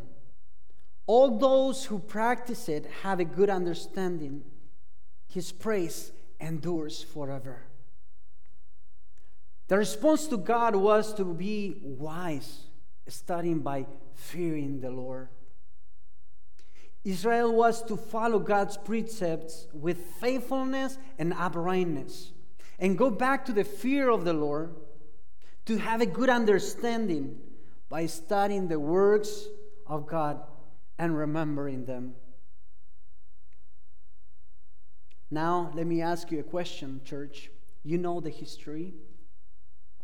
All 1.05 1.37
those 1.37 1.85
who 1.85 1.99
practice 1.99 2.67
it 2.67 2.85
have 3.03 3.19
a 3.19 3.25
good 3.25 3.49
understanding. 3.49 4.43
His 5.27 5.51
praise 5.51 6.11
endures 6.39 7.01
forever. 7.01 7.63
The 9.69 9.77
response 9.77 10.27
to 10.27 10.37
God 10.37 10.75
was 10.75 11.13
to 11.15 11.25
be 11.25 11.81
wise, 11.81 12.67
starting 13.07 13.59
by 13.59 13.85
fearing 14.13 14.81
the 14.81 14.91
Lord. 14.91 15.29
Israel 17.03 17.53
was 17.53 17.81
to 17.83 17.95
follow 17.95 18.39
God's 18.39 18.75
precepts 18.75 19.67
with 19.73 19.97
faithfulness 20.19 20.97
and 21.17 21.33
uprightness 21.33 22.31
and 22.79 22.97
go 22.97 23.09
back 23.09 23.45
to 23.45 23.53
the 23.53 23.63
fear 23.63 24.09
of 24.09 24.25
the 24.25 24.33
Lord 24.33 24.75
to 25.67 25.77
have 25.77 25.99
a 25.99 26.05
good 26.05 26.29
understanding 26.29 27.37
by 27.89 28.05
studying 28.05 28.69
the 28.69 28.79
works 28.79 29.47
of 29.85 30.07
God 30.07 30.41
and 30.97 31.15
remembering 31.15 31.85
them. 31.85 32.15
Now, 35.29 35.71
let 35.75 35.85
me 35.85 36.01
ask 36.01 36.31
you 36.31 36.39
a 36.39 36.43
question, 36.43 37.01
church. 37.03 37.51
You 37.83 37.97
know 37.97 38.21
the 38.21 38.29
history, 38.29 38.93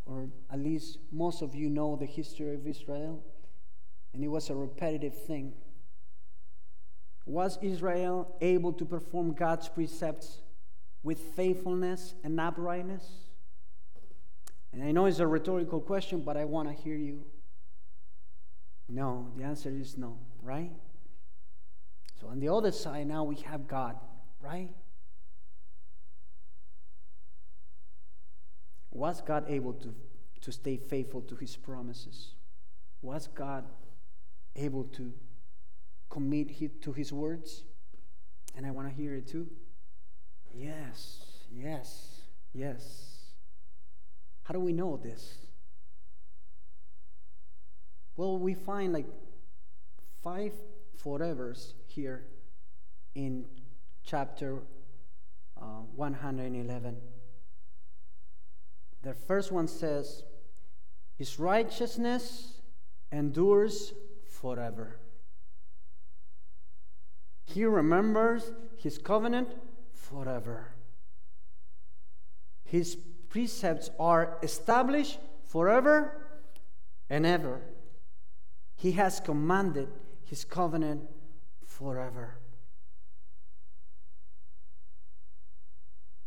or 0.05 0.29
at 0.51 0.59
least 0.59 0.97
most 1.11 1.41
of 1.41 1.55
you 1.55 1.69
know 1.69 1.95
the 1.95 2.05
history 2.05 2.53
of 2.53 2.67
Israel, 2.67 3.23
and 4.13 4.21
it 4.21 4.27
was 4.27 4.49
a 4.49 4.55
repetitive 4.55 5.25
thing. 5.25 5.53
Was 7.25 7.57
Israel 7.61 8.35
able 8.41 8.73
to 8.73 8.83
perform 8.83 9.33
God's 9.33 9.69
precepts 9.69 10.41
with 11.03 11.19
faithfulness 11.19 12.15
and 12.21 12.37
uprightness? 12.37 13.32
And 14.73 14.83
I 14.83 14.91
know 14.91 15.05
it's 15.05 15.19
a 15.19 15.27
rhetorical 15.27 15.79
question, 15.79 16.21
but 16.21 16.35
I 16.35 16.45
want 16.45 16.67
to 16.67 16.73
hear 16.73 16.95
you. 16.95 17.23
No, 18.89 19.31
the 19.37 19.43
answer 19.43 19.69
is 19.69 19.97
no, 19.97 20.17
right? 20.41 20.71
So 22.19 22.27
on 22.27 22.39
the 22.39 22.49
other 22.49 22.71
side, 22.71 23.07
now 23.07 23.23
we 23.23 23.35
have 23.37 23.67
God, 23.67 23.95
right? 24.41 24.69
Was 28.91 29.21
God 29.21 29.45
able 29.47 29.73
to, 29.73 29.93
to 30.41 30.51
stay 30.51 30.77
faithful 30.77 31.21
to 31.21 31.35
his 31.35 31.55
promises? 31.55 32.33
Was 33.01 33.27
God 33.27 33.65
able 34.55 34.85
to 34.85 35.13
commit 36.09 36.81
to 36.81 36.93
his 36.93 37.13
words? 37.13 37.63
And 38.55 38.65
I 38.65 38.71
want 38.71 38.87
to 38.87 38.93
hear 38.93 39.15
it 39.15 39.27
too. 39.27 39.47
Yes, 40.53 41.45
yes, 41.51 42.21
yes. 42.53 43.12
How 44.43 44.53
do 44.53 44.59
we 44.59 44.73
know 44.73 44.97
this? 44.97 45.37
Well, 48.15 48.37
we 48.37 48.53
find 48.53 48.93
like 48.93 49.07
five 50.21 50.53
forevers 51.03 51.73
here 51.87 52.25
in 53.15 53.45
chapter 54.03 54.59
uh, 55.59 55.81
111. 55.95 56.97
The 59.01 59.13
first 59.13 59.51
one 59.51 59.67
says, 59.67 60.23
His 61.15 61.39
righteousness 61.39 62.61
endures 63.11 63.93
forever. 64.29 64.99
He 67.45 67.65
remembers 67.65 68.51
his 68.77 68.97
covenant 68.97 69.49
forever. 69.93 70.73
His 72.63 72.97
precepts 73.33 73.89
are 73.99 74.37
established 74.43 75.17
forever 75.47 76.15
and 77.09 77.25
ever. 77.25 77.61
He 78.75 78.91
has 78.91 79.19
commanded 79.19 79.87
his 80.23 80.45
covenant 80.45 81.01
forever. 81.65 82.37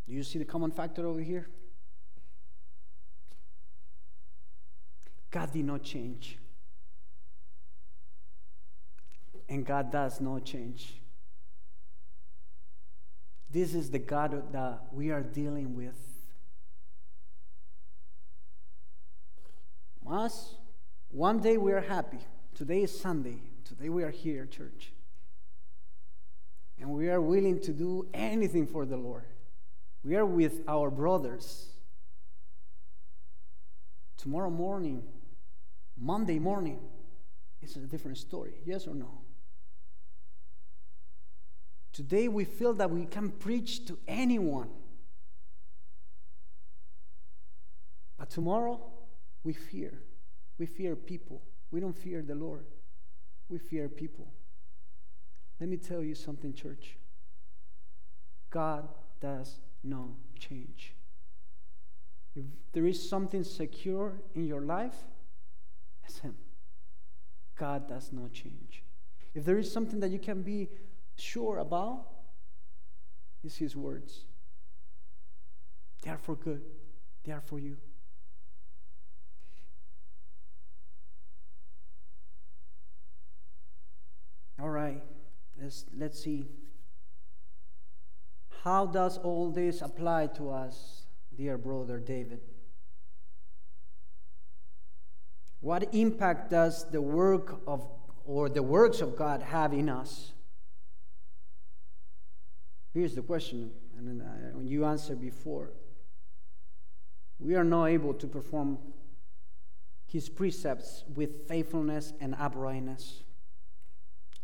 Do 0.08 0.14
you 0.14 0.24
see 0.24 0.40
the 0.40 0.44
common 0.44 0.72
factor 0.72 1.06
over 1.06 1.20
here? 1.20 1.48
God 5.30 5.52
did 5.52 5.64
not 5.64 5.84
change. 5.84 6.38
And 9.48 9.64
God 9.64 9.92
does 9.92 10.20
not 10.20 10.44
change. 10.44 11.00
This 13.48 13.74
is 13.74 13.92
the 13.92 14.00
God 14.00 14.52
that 14.52 14.88
we 14.92 15.12
are 15.12 15.22
dealing 15.22 15.76
with. 15.76 16.15
Us, 20.08 20.54
one 21.08 21.40
day 21.40 21.56
we 21.56 21.72
are 21.72 21.80
happy. 21.80 22.20
Today 22.54 22.82
is 22.82 22.98
Sunday. 22.98 23.38
Today 23.64 23.88
we 23.88 24.02
are 24.02 24.10
here, 24.10 24.46
church. 24.46 24.92
And 26.80 26.90
we 26.90 27.08
are 27.08 27.20
willing 27.20 27.60
to 27.62 27.72
do 27.72 28.08
anything 28.14 28.66
for 28.66 28.86
the 28.86 28.96
Lord. 28.96 29.24
We 30.04 30.14
are 30.14 30.26
with 30.26 30.62
our 30.68 30.90
brothers. 30.90 31.68
Tomorrow 34.16 34.50
morning, 34.50 35.02
Monday 35.98 36.38
morning, 36.38 36.78
it's 37.60 37.76
a 37.76 37.80
different 37.80 38.18
story. 38.18 38.54
Yes 38.64 38.86
or 38.86 38.94
no? 38.94 39.22
Today 41.92 42.28
we 42.28 42.44
feel 42.44 42.74
that 42.74 42.90
we 42.90 43.06
can 43.06 43.30
preach 43.30 43.86
to 43.86 43.98
anyone. 44.06 44.68
But 48.18 48.30
tomorrow 48.30 48.80
we 49.46 49.52
fear. 49.52 50.02
We 50.58 50.66
fear 50.66 50.96
people. 50.96 51.40
We 51.70 51.78
don't 51.78 51.96
fear 51.96 52.20
the 52.20 52.34
Lord. 52.34 52.66
We 53.48 53.58
fear 53.58 53.88
people. 53.88 54.26
Let 55.60 55.68
me 55.68 55.76
tell 55.76 56.02
you 56.02 56.16
something, 56.16 56.52
church. 56.52 56.96
God 58.50 58.88
does 59.20 59.60
not 59.84 60.08
change. 60.36 60.94
If 62.34 62.42
there 62.72 62.86
is 62.86 63.08
something 63.08 63.44
secure 63.44 64.14
in 64.34 64.46
your 64.46 64.62
life, 64.62 64.96
it's 66.04 66.18
Him. 66.18 66.34
God 67.56 67.88
does 67.88 68.12
not 68.12 68.32
change. 68.32 68.82
If 69.32 69.44
there 69.44 69.58
is 69.58 69.72
something 69.72 70.00
that 70.00 70.10
you 70.10 70.18
can 70.18 70.42
be 70.42 70.70
sure 71.14 71.58
about 71.58 72.08
it's 73.44 73.56
His 73.56 73.76
words. 73.76 74.24
They 76.02 76.10
are 76.10 76.18
for 76.18 76.34
good, 76.34 76.62
they 77.24 77.30
are 77.30 77.40
for 77.40 77.60
you. 77.60 77.76
All 84.60 84.70
right, 84.70 85.02
let's, 85.60 85.84
let's 85.96 86.22
see. 86.22 86.48
How 88.64 88.86
does 88.86 89.18
all 89.18 89.50
this 89.50 89.82
apply 89.82 90.28
to 90.38 90.50
us, 90.50 91.06
dear 91.36 91.58
brother 91.58 91.98
David? 91.98 92.40
What 95.60 95.94
impact 95.94 96.50
does 96.50 96.88
the 96.90 97.02
work 97.02 97.60
of 97.66 97.86
or 98.24 98.48
the 98.48 98.62
works 98.62 99.00
of 99.00 99.16
God 99.16 99.42
have 99.42 99.72
in 99.72 99.88
us? 99.88 100.32
Here's 102.92 103.14
the 103.14 103.22
question, 103.22 103.70
and 103.98 104.22
uh, 104.22 104.24
when 104.54 104.66
you 104.66 104.84
answered 104.84 105.20
before, 105.20 105.70
we 107.38 107.54
are 107.54 107.64
not 107.64 107.86
able 107.86 108.14
to 108.14 108.26
perform 108.26 108.78
his 110.06 110.28
precepts 110.28 111.04
with 111.14 111.46
faithfulness 111.46 112.14
and 112.20 112.34
uprightness, 112.38 113.22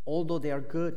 although 0.06 0.38
they 0.38 0.50
are 0.50 0.60
good, 0.60 0.96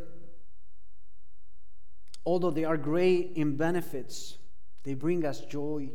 although 2.26 2.52
they 2.52 2.64
are 2.64 2.78
great 2.78 3.34
in 3.36 3.56
benefits, 3.56 4.38
they 4.84 4.94
bring 4.94 5.26
us 5.26 5.42
joy, 5.42 5.90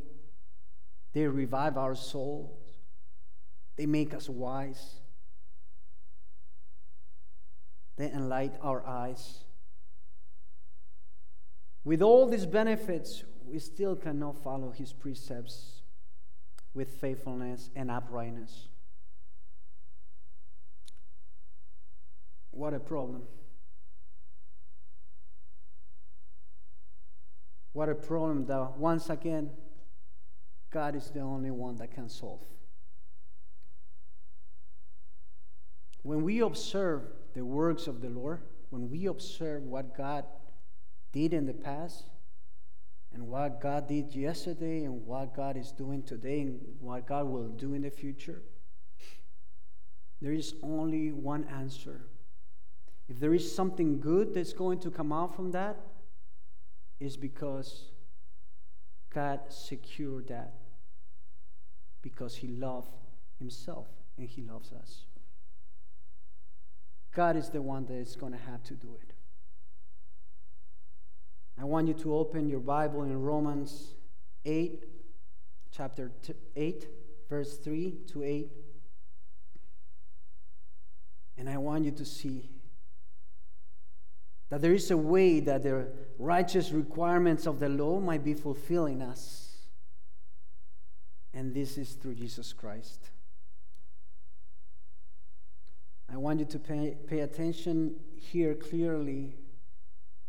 they 1.12 1.26
revive 1.26 1.76
our 1.76 1.94
souls, 1.94 2.58
they 3.76 3.86
make 3.86 4.14
us 4.14 4.28
wise, 4.28 4.96
they 7.96 8.10
enlighten 8.10 8.58
our 8.62 8.86
eyes. 8.86 9.44
With 11.84 12.02
all 12.02 12.28
these 12.28 12.46
benefits, 12.46 13.24
we 13.44 13.58
still 13.58 13.96
cannot 13.96 14.42
follow 14.42 14.70
his 14.70 14.92
precepts 14.92 15.82
with 16.72 17.00
faithfulness 17.00 17.70
and 17.74 17.90
uprightness. 17.90 18.68
What 22.50 22.74
a 22.74 22.80
problem. 22.80 23.22
What 27.72 27.88
a 27.88 27.94
problem 27.94 28.46
that 28.46 28.76
once 28.76 29.10
again, 29.10 29.50
God 30.70 30.96
is 30.96 31.10
the 31.10 31.20
only 31.20 31.50
one 31.50 31.76
that 31.76 31.92
can 31.92 32.08
solve. 32.08 32.40
When 36.02 36.22
we 36.22 36.40
observe 36.40 37.02
the 37.34 37.44
works 37.44 37.86
of 37.86 38.00
the 38.00 38.08
Lord, 38.08 38.42
when 38.70 38.88
we 38.90 39.06
observe 39.06 39.62
what 39.64 39.96
God 39.96 40.24
did 41.12 41.32
in 41.34 41.46
the 41.46 41.52
past, 41.52 42.04
and 43.12 43.26
what 43.26 43.60
God 43.60 43.88
did 43.88 44.14
yesterday, 44.14 44.84
and 44.84 45.04
what 45.04 45.34
God 45.34 45.56
is 45.56 45.72
doing 45.72 46.02
today, 46.02 46.42
and 46.42 46.60
what 46.78 47.06
God 47.06 47.26
will 47.26 47.48
do 47.48 47.74
in 47.74 47.82
the 47.82 47.90
future, 47.90 48.42
there 50.22 50.32
is 50.32 50.54
only 50.62 51.10
one 51.10 51.44
answer. 51.44 52.06
If 53.10 53.18
there 53.18 53.34
is 53.34 53.52
something 53.52 54.00
good 54.00 54.32
that's 54.32 54.52
going 54.52 54.78
to 54.80 54.90
come 54.90 55.12
out 55.12 55.34
from 55.34 55.50
that, 55.50 55.76
is 57.00 57.16
because 57.16 57.90
God 59.12 59.40
secured 59.48 60.28
that. 60.28 60.54
Because 62.02 62.36
He 62.36 62.46
loved 62.46 62.94
Himself 63.40 63.88
and 64.16 64.28
He 64.28 64.42
loves 64.42 64.72
us. 64.72 65.06
God 67.12 67.36
is 67.36 67.48
the 67.48 67.60
one 67.60 67.84
that 67.86 67.94
is 67.94 68.14
going 68.14 68.32
to 68.32 68.38
have 68.38 68.62
to 68.64 68.74
do 68.74 68.96
it. 69.02 69.12
I 71.60 71.64
want 71.64 71.88
you 71.88 71.94
to 71.94 72.14
open 72.14 72.48
your 72.48 72.60
Bible 72.60 73.02
in 73.02 73.20
Romans 73.20 73.94
8, 74.44 74.84
chapter 75.72 76.12
8, 76.54 76.88
verse 77.28 77.58
3 77.58 77.96
to 78.12 78.22
8. 78.22 78.52
And 81.36 81.50
I 81.50 81.56
want 81.58 81.84
you 81.84 81.90
to 81.90 82.04
see 82.04 82.50
that 84.50 84.60
there 84.60 84.74
is 84.74 84.90
a 84.90 84.96
way 84.96 85.40
that 85.40 85.62
the 85.62 85.86
righteous 86.18 86.72
requirements 86.72 87.46
of 87.46 87.60
the 87.60 87.68
law 87.68 88.00
might 88.00 88.24
be 88.24 88.34
fulfilling 88.34 89.00
us. 89.00 89.56
And 91.32 91.54
this 91.54 91.78
is 91.78 91.92
through 91.92 92.16
Jesus 92.16 92.52
Christ. 92.52 93.10
I 96.12 96.16
want 96.16 96.40
you 96.40 96.46
to 96.46 96.58
pay, 96.58 96.96
pay 97.06 97.20
attention 97.20 97.94
here 98.16 98.54
clearly. 98.54 99.36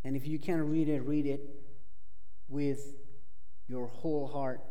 And 0.04 0.16
if 0.16 0.28
you 0.28 0.38
can 0.38 0.70
read 0.70 0.88
it, 0.88 1.02
read 1.02 1.26
it 1.26 1.42
with 2.48 2.94
your 3.68 3.88
whole 3.88 4.28
heart. 4.28 4.62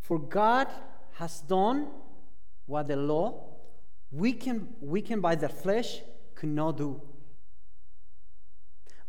For 0.00 0.18
God 0.18 0.66
has 1.12 1.40
done 1.42 1.88
what 2.66 2.88
the 2.88 2.96
law, 2.96 3.44
we 4.10 4.32
can, 4.32 4.68
we 4.80 5.00
can 5.00 5.20
by 5.20 5.36
the 5.36 5.48
flesh, 5.48 6.00
could 6.34 6.48
not 6.48 6.76
do. 6.76 7.00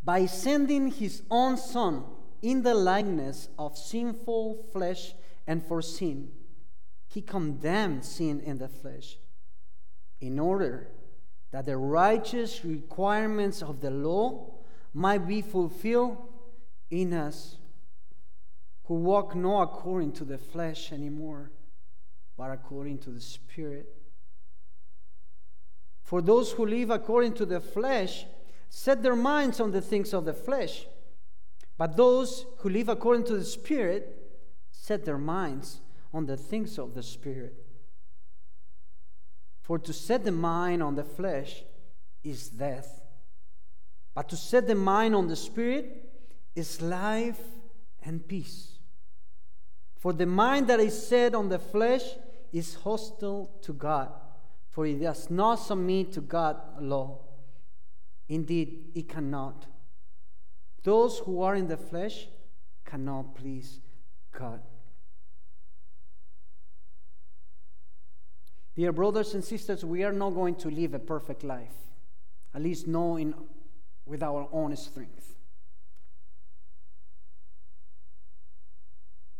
By 0.03 0.25
sending 0.25 0.91
his 0.91 1.23
own 1.31 1.57
Son 1.57 2.03
in 2.41 2.61
the 2.63 2.73
likeness 2.73 3.47
of 3.57 3.77
sinful 3.77 4.67
flesh 4.73 5.13
and 5.47 5.65
for 5.65 5.81
sin, 5.81 6.29
he 7.07 7.21
condemned 7.21 8.03
sin 8.03 8.41
in 8.41 8.57
the 8.57 8.67
flesh 8.67 9.17
in 10.19 10.39
order 10.39 10.89
that 11.51 11.65
the 11.65 11.77
righteous 11.77 12.65
requirements 12.65 13.61
of 13.61 13.79
the 13.79 13.91
law 13.91 14.55
might 14.93 15.27
be 15.27 15.41
fulfilled 15.41 16.17
in 16.89 17.13
us 17.13 17.57
who 18.85 18.95
walk 18.95 19.35
not 19.35 19.63
according 19.63 20.11
to 20.11 20.25
the 20.25 20.37
flesh 20.37 20.91
anymore, 20.91 21.51
but 22.37 22.51
according 22.51 22.97
to 22.99 23.09
the 23.09 23.21
Spirit. 23.21 23.87
For 26.01 26.21
those 26.21 26.51
who 26.51 26.65
live 26.65 26.89
according 26.89 27.33
to 27.33 27.45
the 27.45 27.61
flesh 27.61 28.25
set 28.75 29.03
their 29.03 29.15
minds 29.15 29.59
on 29.59 29.69
the 29.69 29.81
things 29.81 30.15
of 30.15 30.25
the 30.25 30.33
flesh, 30.33 30.87
but 31.77 31.95
those 31.95 32.47
who 32.57 32.69
live 32.69 32.89
according 32.89 33.23
to 33.23 33.37
the 33.37 33.45
Spirit 33.45 34.17
set 34.71 35.05
their 35.05 35.19
minds 35.19 35.81
on 36.11 36.25
the 36.25 36.35
things 36.35 36.79
of 36.79 36.95
the 36.95 37.03
Spirit. 37.03 37.53
For 39.61 39.77
to 39.77 39.93
set 39.93 40.25
the 40.25 40.31
mind 40.31 40.81
on 40.81 40.95
the 40.95 41.03
flesh 41.03 41.61
is 42.23 42.49
death, 42.49 42.99
but 44.15 44.27
to 44.29 44.35
set 44.35 44.65
the 44.65 44.73
mind 44.73 45.15
on 45.15 45.27
the 45.27 45.35
spirit 45.35 46.09
is 46.55 46.81
life 46.81 47.41
and 48.03 48.27
peace. 48.27 48.79
For 49.99 50.13
the 50.13 50.25
mind 50.25 50.65
that 50.67 50.79
is 50.79 51.07
set 51.07 51.35
on 51.35 51.47
the 51.47 51.59
flesh 51.59 52.03
is 52.51 52.73
hostile 52.73 53.51
to 53.61 53.73
God, 53.73 54.11
for 54.71 54.87
it 54.87 54.99
does 54.99 55.29
not 55.29 55.57
submit 55.57 56.11
to 56.13 56.21
God's 56.21 56.81
law. 56.81 57.19
Indeed, 58.29 58.91
it 58.95 59.09
cannot. 59.09 59.65
Those 60.83 61.19
who 61.19 61.41
are 61.41 61.55
in 61.55 61.67
the 61.67 61.77
flesh 61.77 62.27
cannot 62.85 63.35
please 63.35 63.79
God. 64.31 64.61
Dear 68.75 68.91
brothers 68.91 69.33
and 69.33 69.43
sisters, 69.43 69.85
we 69.85 70.03
are 70.03 70.11
not 70.11 70.31
going 70.31 70.55
to 70.55 70.69
live 70.69 70.93
a 70.93 70.99
perfect 70.99 71.43
life, 71.43 71.75
at 72.55 72.61
least 72.61 72.87
not 72.87 73.17
in, 73.17 73.35
with 74.05 74.23
our 74.23 74.47
own 74.51 74.75
strength. 74.75 75.35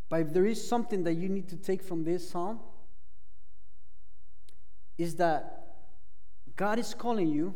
But 0.07 0.21
if 0.21 0.33
there 0.33 0.45
is 0.45 0.65
something 0.65 1.03
that 1.05 1.13
you 1.13 1.27
need 1.27 1.49
to 1.49 1.57
take 1.57 1.81
from 1.81 2.03
this 2.03 2.29
psalm, 2.29 2.59
is 4.99 5.15
that 5.15 5.77
God 6.55 6.77
is 6.77 6.93
calling 6.93 7.27
you 7.27 7.55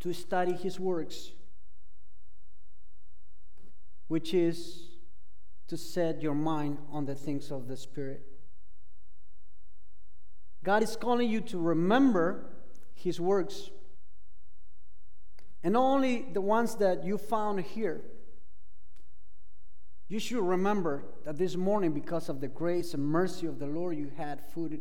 to 0.00 0.12
study 0.12 0.52
His 0.52 0.80
works, 0.80 1.32
which 4.08 4.34
is 4.34 4.88
to 5.68 5.76
set 5.76 6.20
your 6.22 6.34
mind 6.34 6.78
on 6.90 7.04
the 7.04 7.14
things 7.14 7.50
of 7.50 7.68
the 7.68 7.76
Spirit. 7.76 8.22
God 10.64 10.82
is 10.82 10.96
calling 10.96 11.30
you 11.30 11.40
to 11.42 11.58
remember 11.58 12.50
His 12.94 13.20
works. 13.20 13.70
And 15.62 15.74
not 15.74 15.82
only 15.82 16.26
the 16.32 16.40
ones 16.40 16.76
that 16.76 17.04
you 17.04 17.18
found 17.18 17.60
here. 17.60 18.02
You 20.08 20.18
should 20.18 20.42
remember 20.42 21.04
that 21.24 21.38
this 21.38 21.54
morning, 21.54 21.92
because 21.92 22.28
of 22.28 22.40
the 22.40 22.48
grace 22.48 22.94
and 22.94 23.04
mercy 23.04 23.46
of 23.46 23.60
the 23.60 23.66
Lord, 23.66 23.96
you 23.96 24.10
had 24.16 24.40
food, 24.52 24.80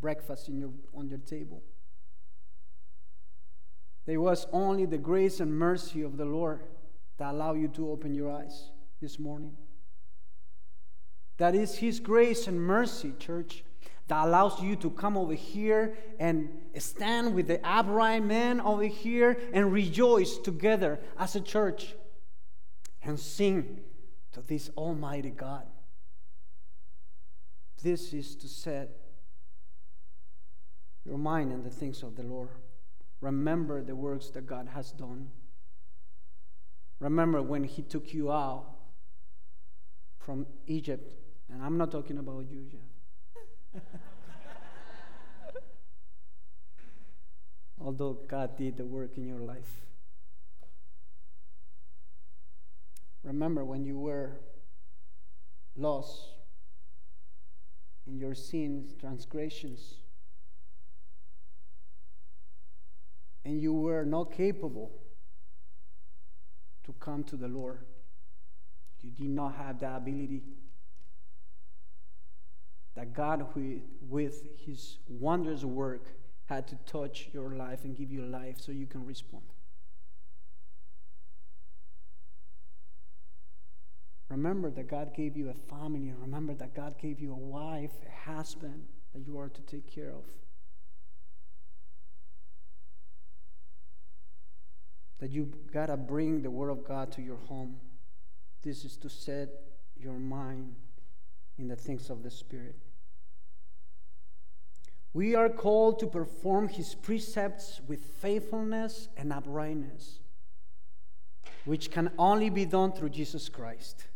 breakfast 0.00 0.48
in 0.48 0.58
your, 0.58 0.70
on 0.92 1.08
your 1.08 1.20
table. 1.20 1.62
There 4.06 4.20
was 4.20 4.46
only 4.52 4.86
the 4.86 4.98
grace 4.98 5.40
and 5.40 5.52
mercy 5.52 6.02
of 6.02 6.16
the 6.16 6.24
Lord 6.24 6.60
that 7.18 7.32
allowed 7.32 7.58
you 7.58 7.68
to 7.68 7.90
open 7.90 8.14
your 8.14 8.30
eyes 8.30 8.70
this 9.00 9.18
morning. 9.18 9.56
That 11.38 11.54
is 11.54 11.76
His 11.76 12.00
grace 12.00 12.46
and 12.46 12.60
mercy, 12.60 13.14
church 13.18 13.64
that 14.08 14.26
allows 14.26 14.60
you 14.60 14.76
to 14.76 14.90
come 14.90 15.16
over 15.16 15.34
here 15.34 15.96
and 16.18 16.48
stand 16.76 17.34
with 17.34 17.46
the 17.46 17.66
upright 17.66 18.22
men 18.22 18.60
over 18.60 18.84
here 18.84 19.38
and 19.52 19.72
rejoice 19.72 20.36
together 20.36 21.00
as 21.18 21.34
a 21.34 21.40
church 21.40 21.94
and 23.02 23.18
sing 23.18 23.80
to 24.32 24.42
this 24.42 24.70
Almighty 24.76 25.30
God. 25.30 25.64
This 27.82 28.12
is 28.12 28.36
to 28.36 28.48
set 28.48 28.90
your 31.04 31.18
mind 31.18 31.52
on 31.52 31.62
the 31.62 31.70
things 31.70 32.02
of 32.02 32.16
the 32.16 32.22
Lord. 32.22 32.48
Remember 33.24 33.82
the 33.82 33.96
works 33.96 34.28
that 34.32 34.46
God 34.46 34.68
has 34.74 34.92
done. 34.92 35.30
Remember 37.00 37.40
when 37.40 37.64
He 37.64 37.80
took 37.80 38.12
you 38.12 38.30
out 38.30 38.66
from 40.18 40.46
Egypt. 40.66 41.10
And 41.50 41.62
I'm 41.62 41.78
not 41.78 41.90
talking 41.90 42.18
about 42.18 42.44
you, 42.50 42.66
Jeff. 42.70 43.82
Although 47.80 48.18
God 48.28 48.58
did 48.58 48.76
the 48.76 48.84
work 48.84 49.16
in 49.16 49.26
your 49.26 49.40
life. 49.40 49.86
Remember 53.22 53.64
when 53.64 53.86
you 53.86 53.98
were 53.98 54.32
lost 55.76 56.28
in 58.06 58.18
your 58.18 58.34
sins, 58.34 58.92
transgressions, 59.00 59.94
and 63.44 63.60
you 63.60 63.72
were 63.72 64.04
not 64.04 64.32
capable 64.32 64.90
to 66.84 66.92
come 67.00 67.24
to 67.24 67.36
the 67.36 67.48
Lord. 67.48 67.84
You 69.00 69.10
did 69.10 69.28
not 69.28 69.56
have 69.56 69.80
the 69.80 69.94
ability 69.94 70.42
that 72.94 73.12
God, 73.12 73.46
with 74.00 74.42
his 74.56 74.98
wondrous 75.08 75.64
work, 75.64 76.06
had 76.46 76.66
to 76.68 76.76
touch 76.86 77.28
your 77.32 77.54
life 77.54 77.84
and 77.84 77.96
give 77.96 78.10
you 78.10 78.22
life 78.22 78.56
so 78.60 78.72
you 78.72 78.86
can 78.86 79.04
respond. 79.04 79.42
Remember 84.28 84.70
that 84.70 84.88
God 84.88 85.14
gave 85.14 85.36
you 85.36 85.50
a 85.50 85.54
family. 85.54 86.12
Remember 86.18 86.54
that 86.54 86.74
God 86.74 86.98
gave 86.98 87.20
you 87.20 87.32
a 87.32 87.36
wife, 87.36 87.92
a 88.06 88.30
husband 88.32 88.84
that 89.12 89.20
you 89.26 89.38
are 89.38 89.48
to 89.48 89.60
take 89.62 89.86
care 89.92 90.10
of. 90.10 90.24
That 95.20 95.30
you 95.30 95.52
got 95.72 95.86
to 95.86 95.96
bring 95.96 96.42
the 96.42 96.50
Word 96.50 96.70
of 96.70 96.86
God 96.86 97.12
to 97.12 97.22
your 97.22 97.36
home. 97.36 97.76
This 98.62 98.84
is 98.84 98.96
to 98.98 99.08
set 99.08 99.48
your 99.96 100.18
mind 100.18 100.74
in 101.58 101.68
the 101.68 101.76
things 101.76 102.10
of 102.10 102.22
the 102.22 102.30
Spirit. 102.30 102.76
We 105.12 105.36
are 105.36 105.48
called 105.48 106.00
to 106.00 106.08
perform 106.08 106.68
His 106.68 106.94
precepts 106.94 107.80
with 107.86 108.00
faithfulness 108.00 109.08
and 109.16 109.32
uprightness, 109.32 110.18
which 111.64 111.90
can 111.90 112.10
only 112.18 112.50
be 112.50 112.64
done 112.64 112.92
through 112.92 113.10
Jesus 113.10 113.48
Christ. 113.48 114.08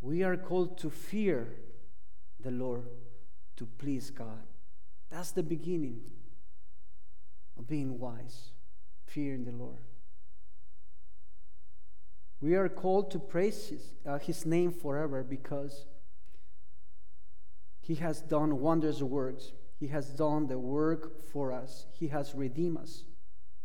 We 0.00 0.22
are 0.22 0.38
called 0.38 0.78
to 0.78 0.90
fear 0.90 1.48
the 2.40 2.50
Lord, 2.50 2.88
to 3.56 3.66
please 3.78 4.10
God. 4.10 4.46
That's 5.10 5.32
the 5.32 5.42
beginning 5.42 6.00
of 7.58 7.68
being 7.68 7.98
wise, 7.98 8.51
fearing 9.12 9.44
the 9.44 9.52
Lord. 9.52 9.78
We 12.40 12.54
are 12.54 12.68
called 12.68 13.10
to 13.12 13.18
praise 13.18 13.68
His, 13.68 13.94
uh, 14.06 14.18
his 14.18 14.46
name 14.46 14.72
forever 14.72 15.22
because 15.22 15.86
He 17.80 17.96
has 17.96 18.20
done 18.20 18.60
wondrous 18.60 19.02
works. 19.02 19.52
He 19.78 19.88
has 19.88 20.10
done 20.10 20.46
the 20.46 20.58
work 20.58 21.26
for 21.32 21.52
us. 21.52 21.86
He 21.92 22.08
has 22.08 22.34
redeemed 22.34 22.78
us 22.78 23.04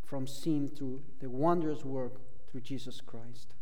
from 0.04 0.26
sin 0.26 0.68
through 0.68 1.02
the 1.20 1.30
wondrous 1.30 1.84
work 1.84 2.20
through 2.50 2.60
Jesus 2.62 3.00
Christ. 3.00 3.54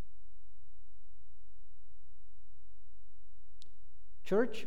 Church, 4.25 4.67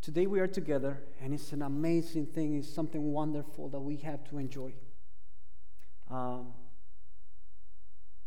today 0.00 0.26
we 0.26 0.40
are 0.40 0.46
together, 0.46 1.04
and 1.20 1.32
it's 1.32 1.52
an 1.52 1.62
amazing 1.62 2.26
thing. 2.26 2.56
It's 2.56 2.72
something 2.72 3.12
wonderful 3.12 3.68
that 3.68 3.80
we 3.80 3.96
have 3.98 4.24
to 4.30 4.38
enjoy. 4.38 4.74
Um, 6.10 6.52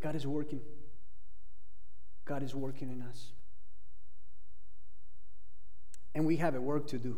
God 0.01 0.15
is 0.15 0.25
working. 0.25 0.61
God 2.25 2.43
is 2.43 2.53
working 2.53 2.89
in 2.89 3.01
us. 3.01 3.31
And 6.13 6.25
we 6.25 6.37
have 6.37 6.55
a 6.55 6.61
work 6.61 6.87
to 6.87 6.97
do. 6.97 7.17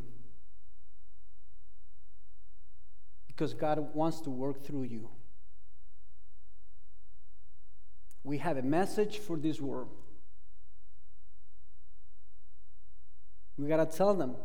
Because 3.27 3.53
God 3.53 3.95
wants 3.95 4.21
to 4.21 4.29
work 4.29 4.63
through 4.63 4.83
you. 4.83 5.09
We 8.23 8.37
have 8.37 8.57
a 8.57 8.61
message 8.61 9.17
for 9.17 9.37
this 9.37 9.59
world. 9.59 9.89
We 13.57 13.67
got 13.67 13.89
to 13.89 13.97
tell 13.97 14.13
them 14.13 14.35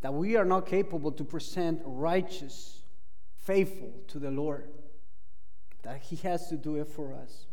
that 0.00 0.12
we 0.12 0.36
are 0.36 0.44
not 0.44 0.66
capable 0.66 1.12
to 1.12 1.24
present 1.24 1.80
righteous, 1.84 2.79
faithful 3.50 3.92
to 4.06 4.20
the 4.20 4.30
Lord, 4.30 4.68
that 5.82 6.00
He 6.02 6.14
has 6.16 6.46
to 6.50 6.56
do 6.56 6.76
it 6.76 6.86
for 6.86 7.12
us. 7.12 7.46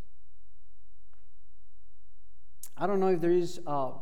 I 2.76 2.86
don't 2.86 3.00
know 3.00 3.08
if 3.08 3.20
there 3.20 3.32
is 3.32 3.58
uh, 3.66 3.94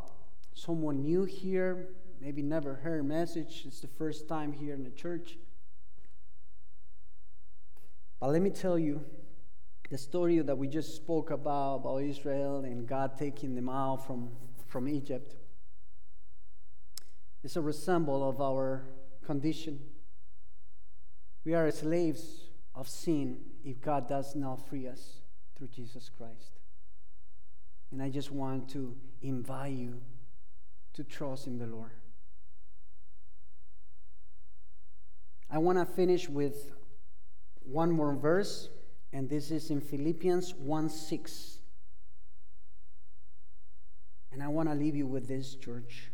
someone 0.53 1.01
new 1.01 1.25
here, 1.25 1.89
maybe 2.21 2.43
never 2.43 2.75
heard 2.75 3.01
a 3.01 3.03
message, 3.03 3.63
it's 3.65 3.81
the 3.81 3.89
first 3.89 4.29
time 4.29 4.53
here 4.53 4.75
in 4.75 4.85
the 4.85 4.91
church. 4.91 5.39
But 8.21 8.29
let 8.29 8.43
me 8.43 8.51
tell 8.51 8.79
you 8.79 9.03
the 9.89 9.97
story 9.97 10.39
that 10.41 10.59
we 10.59 10.69
just 10.69 10.97
spoke 10.97 11.31
about, 11.31 11.77
about 11.77 12.03
Israel 12.03 12.59
and 12.59 12.87
God 12.87 13.17
taking 13.17 13.55
them 13.55 13.71
out 13.71 14.07
from, 14.07 14.33
from 14.67 14.87
Egypt 14.87 15.35
is 17.43 17.57
a 17.57 17.63
resemble 17.63 18.29
of 18.29 18.43
our 18.43 18.85
condition. 19.25 19.81
We 21.47 21.55
are 21.55 21.71
slaves 21.71 22.49
of 22.75 22.89
sin 22.89 23.39
if 23.65 23.81
God 23.81 24.09
does 24.09 24.35
not 24.35 24.69
free 24.69 24.89
us 24.89 25.21
through 25.57 25.69
Jesus 25.69 26.11
Christ. 26.19 26.59
And 27.93 28.03
I 28.03 28.11
just 28.11 28.33
want 28.33 28.69
to 28.71 28.97
invite 29.23 29.75
you 29.75 30.01
to 30.95 31.05
trust 31.05 31.47
in 31.47 31.57
the 31.57 31.69
Lord. 31.69 31.93
I 35.49 35.59
want 35.59 35.79
to 35.79 35.87
finish 35.87 36.29
with 36.29 36.73
one 37.61 37.93
more 37.93 38.17
verse, 38.17 38.69
and 39.13 39.31
this 39.31 39.53
is 39.53 39.71
in 39.71 39.81
Philippians 39.81 40.53
1 40.55 40.89
6. 40.89 41.59
And 44.33 44.43
I 44.43 44.49
want 44.49 44.69
to 44.69 44.75
leave 44.75 44.97
you 44.97 45.07
with 45.07 45.29
this, 45.29 45.55
church. 45.55 46.11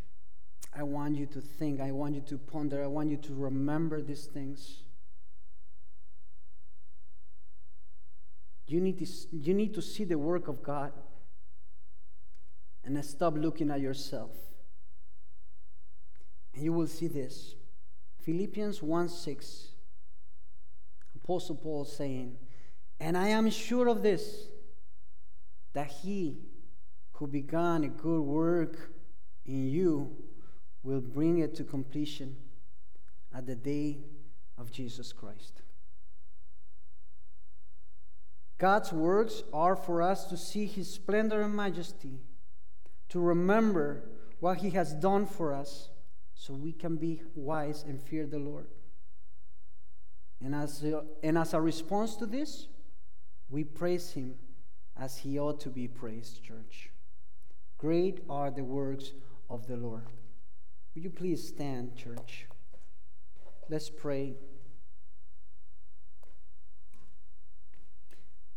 I 0.77 0.83
want 0.83 1.17
you 1.17 1.25
to 1.25 1.41
think, 1.41 1.81
I 1.81 1.91
want 1.91 2.17
you 2.17 2.21
to 2.21 2.37
ponder, 2.37 2.85
I 2.85 2.87
want 2.87 3.09
you 3.09 3.17
to 3.17 3.35
remember 3.35 4.03
these 4.03 4.27
things. 4.27 4.83
You 8.67 8.81
need 8.81 8.99
to, 8.99 9.07
you 9.33 9.55
need 9.55 9.75
to 9.75 9.83
see 9.83 10.05
the 10.05 10.19
work 10.19 10.49
of 10.49 10.63
God 10.63 10.93
and 12.85 13.03
stop 13.05 13.35
looking 13.37 13.71
at 13.71 13.81
yourself. 13.81 14.31
And 16.55 16.65
you 16.65 16.73
will 16.73 16.87
see 16.87 17.09
this. 17.09 17.55
Philippians 18.21 18.83
1 18.83 19.09
6. 19.09 19.69
Apostle 21.17 21.57
Paul 21.57 21.85
saying, 21.85 22.37
And 22.99 23.17
I 23.17 23.29
am 23.29 23.49
sure 23.51 23.89
of 23.89 24.03
this, 24.03 24.49
that 25.73 25.87
he 25.87 26.39
who 27.13 27.27
began 27.27 27.85
a 27.85 27.89
good 27.89 28.23
work 28.23 28.93
in 29.47 29.69
you 29.69 30.17
will 30.83 31.01
bring 31.01 31.39
it 31.39 31.55
to 31.55 31.65
completion 31.65 32.37
at 33.35 33.47
the 33.47 33.55
day 33.55 33.99
of 34.59 34.71
Jesus 34.71 35.13
Christ. 35.13 35.62
God's 38.63 38.93
works 38.93 39.43
are 39.53 39.75
for 39.75 40.01
us 40.01 40.27
to 40.27 40.37
see 40.37 40.67
his 40.67 40.89
splendor 40.89 41.43
and 41.43 41.53
majesty, 41.53 42.21
to 43.09 43.19
remember 43.19 44.05
what 44.39 44.59
he 44.59 44.71
has 44.71 44.95
done 44.95 45.27
for 45.27 45.53
us, 45.53 45.91
so 46.37 46.55
we 46.55 46.71
can 46.73 46.95
be 46.95 47.23
wise 47.35 47.83
and 47.83 48.01
fear 48.01 48.25
the 48.25 48.39
Lord. 48.39 48.69
And 50.41 50.55
as, 50.55 50.85
a, 50.85 51.03
and 51.25 51.37
as 51.37 51.55
a 51.55 51.61
response 51.61 52.15
to 52.19 52.27
this, 52.27 52.69
we 53.51 53.65
praise 53.65 54.13
him 54.13 54.37
as 54.97 55.19
he 55.19 55.41
ought 55.41 55.59
to 55.63 55.69
be 55.69 55.89
praised, 55.89 56.45
church. 56.45 56.91
Great 57.79 58.21
are 58.31 58.53
the 58.53 58.63
works 58.63 59.11
of 59.51 59.67
the 59.67 59.77
Lord. 59.77 60.07
Will 60.95 61.03
you 61.03 61.11
please 61.11 61.49
stand, 61.49 61.97
church? 61.97 62.47
Let's 63.69 63.91
pray. 63.91 64.37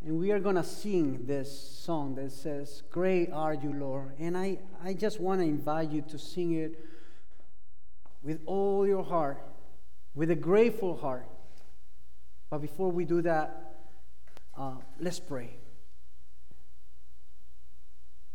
And 0.04 0.18
we 0.18 0.30
are 0.30 0.38
going 0.38 0.56
to 0.56 0.64
sing 0.64 1.26
this 1.26 1.50
song 1.80 2.14
that 2.16 2.32
says, 2.32 2.82
Great 2.90 3.32
are 3.32 3.54
you, 3.54 3.72
Lord. 3.72 4.12
And 4.18 4.36
I, 4.36 4.58
I 4.84 4.92
just 4.92 5.20
want 5.20 5.40
to 5.40 5.46
invite 5.46 5.90
you 5.90 6.02
to 6.02 6.18
sing 6.18 6.52
it 6.52 6.78
with 8.22 8.40
all 8.46 8.86
your 8.86 9.04
heart, 9.04 9.42
with 10.14 10.30
a 10.30 10.34
grateful 10.34 10.96
heart. 10.96 11.26
But 12.50 12.58
before 12.58 12.90
we 12.90 13.04
do 13.04 13.22
that, 13.22 13.74
uh, 14.56 14.76
let's 15.00 15.20
pray. 15.20 15.56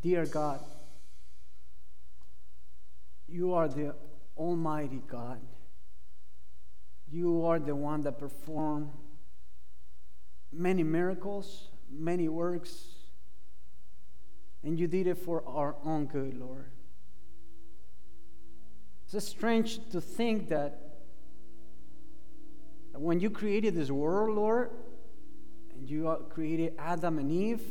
Dear 0.02 0.26
God, 0.26 0.60
you 3.28 3.54
are 3.54 3.68
the 3.68 3.96
Almighty 4.36 5.02
God. 5.08 5.40
You 7.12 7.46
are 7.46 7.60
the 7.60 7.76
one 7.76 8.02
that 8.02 8.18
performed 8.18 8.92
many 10.52 10.84
miracles, 10.84 11.70
many 11.90 12.30
works, 12.30 12.86
and 14.64 14.80
you 14.80 14.88
did 14.88 15.08
it 15.08 15.18
for 15.18 15.44
our 15.48 15.76
own 15.84 16.06
good, 16.06 16.38
Lord. 16.38 16.72
It's 19.12 19.28
strange 19.28 19.80
to 19.90 20.00
think 20.00 20.50
that 20.50 20.80
when 22.94 23.20
you 23.20 23.30
created 23.30 23.76
this 23.76 23.92
world, 23.92 24.36
Lord, 24.36 24.70
and 25.74 25.90
you 25.90 26.26
created 26.30 26.74
Adam 26.78 27.18
and 27.18 27.32
Eve, 27.32 27.64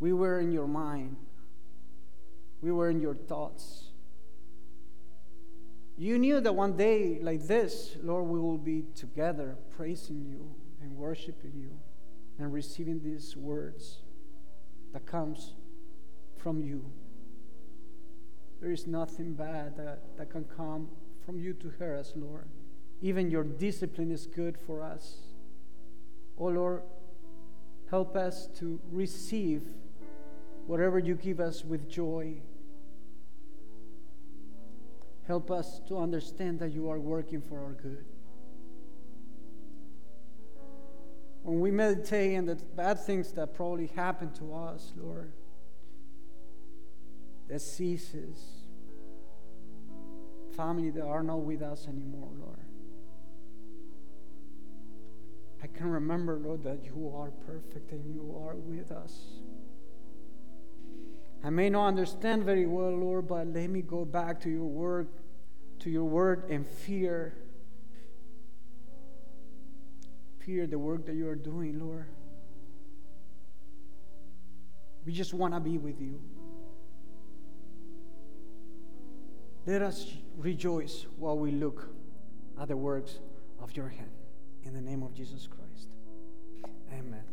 we 0.00 0.12
were 0.12 0.40
in 0.40 0.50
your 0.50 0.66
mind 0.66 1.16
we 2.60 2.70
were 2.72 2.90
in 2.90 3.00
your 3.00 3.14
thoughts. 3.14 3.89
You 6.00 6.16
knew 6.16 6.40
that 6.40 6.54
one 6.54 6.78
day 6.78 7.18
like 7.20 7.46
this, 7.46 7.94
Lord, 8.02 8.24
we 8.24 8.40
will 8.40 8.56
be 8.56 8.86
together 8.94 9.58
praising 9.76 10.24
you 10.24 10.54
and 10.80 10.96
worshiping 10.96 11.52
you 11.54 11.76
and 12.38 12.50
receiving 12.50 13.02
these 13.02 13.36
words 13.36 13.98
that 14.94 15.04
comes 15.04 15.52
from 16.38 16.62
you. 16.62 16.90
there 18.62 18.72
is 18.72 18.86
nothing 18.86 19.34
bad 19.34 19.76
that, 19.76 19.98
that 20.16 20.30
can 20.30 20.44
come 20.44 20.88
from 21.26 21.38
you 21.38 21.52
to 21.52 21.68
hurt 21.78 21.98
us, 21.98 22.14
Lord. 22.16 22.48
Even 23.02 23.30
your 23.30 23.44
discipline 23.44 24.10
is 24.10 24.26
good 24.26 24.56
for 24.56 24.82
us. 24.82 25.18
Oh 26.38 26.46
Lord, 26.46 26.80
help 27.90 28.16
us 28.16 28.48
to 28.58 28.80
receive 28.90 29.64
whatever 30.66 30.98
you 30.98 31.14
give 31.14 31.40
us 31.40 31.62
with 31.62 31.90
joy. 31.90 32.40
Help 35.30 35.52
us 35.52 35.80
to 35.86 35.96
understand 35.96 36.58
that 36.58 36.72
you 36.72 36.90
are 36.90 36.98
working 36.98 37.40
for 37.40 37.56
our 37.60 37.74
good. 37.74 38.04
When 41.44 41.60
we 41.60 41.70
meditate 41.70 42.36
on 42.36 42.46
the 42.46 42.56
bad 42.56 42.98
things 42.98 43.30
that 43.34 43.54
probably 43.54 43.86
happen 43.86 44.32
to 44.32 44.52
us, 44.52 44.92
Lord, 44.96 45.30
that 47.48 47.60
ceases, 47.60 48.40
family 50.56 50.90
that 50.90 51.04
are 51.04 51.22
not 51.22 51.42
with 51.42 51.62
us 51.62 51.86
anymore, 51.86 52.30
Lord. 52.36 52.66
I 55.62 55.68
can 55.68 55.90
remember, 55.90 56.40
Lord, 56.40 56.64
that 56.64 56.82
you 56.84 57.12
are 57.16 57.30
perfect 57.46 57.92
and 57.92 58.04
you 58.12 58.36
are 58.44 58.56
with 58.56 58.90
us. 58.90 59.14
I 61.42 61.50
may 61.50 61.70
not 61.70 61.86
understand 61.86 62.44
very 62.44 62.66
well, 62.66 62.90
Lord, 62.90 63.28
but 63.28 63.46
let 63.46 63.70
me 63.70 63.80
go 63.80 64.04
back 64.04 64.40
to 64.40 64.50
your 64.50 64.66
word, 64.66 65.08
to 65.80 65.90
your 65.90 66.04
word 66.04 66.48
and 66.50 66.66
fear. 66.66 67.34
Fear 70.38 70.66
the 70.66 70.78
work 70.78 71.06
that 71.06 71.14
you 71.14 71.28
are 71.28 71.34
doing, 71.34 71.80
Lord. 71.80 72.06
We 75.04 75.12
just 75.12 75.34
want 75.34 75.54
to 75.54 75.60
be 75.60 75.78
with 75.78 76.00
you. 76.00 76.20
Let 79.66 79.82
us 79.82 80.06
rejoice 80.36 81.06
while 81.18 81.38
we 81.38 81.50
look 81.50 81.88
at 82.60 82.68
the 82.68 82.76
works 82.76 83.18
of 83.60 83.76
your 83.76 83.88
hand. 83.88 84.10
In 84.64 84.74
the 84.74 84.80
name 84.80 85.02
of 85.02 85.14
Jesus 85.14 85.46
Christ. 85.46 85.60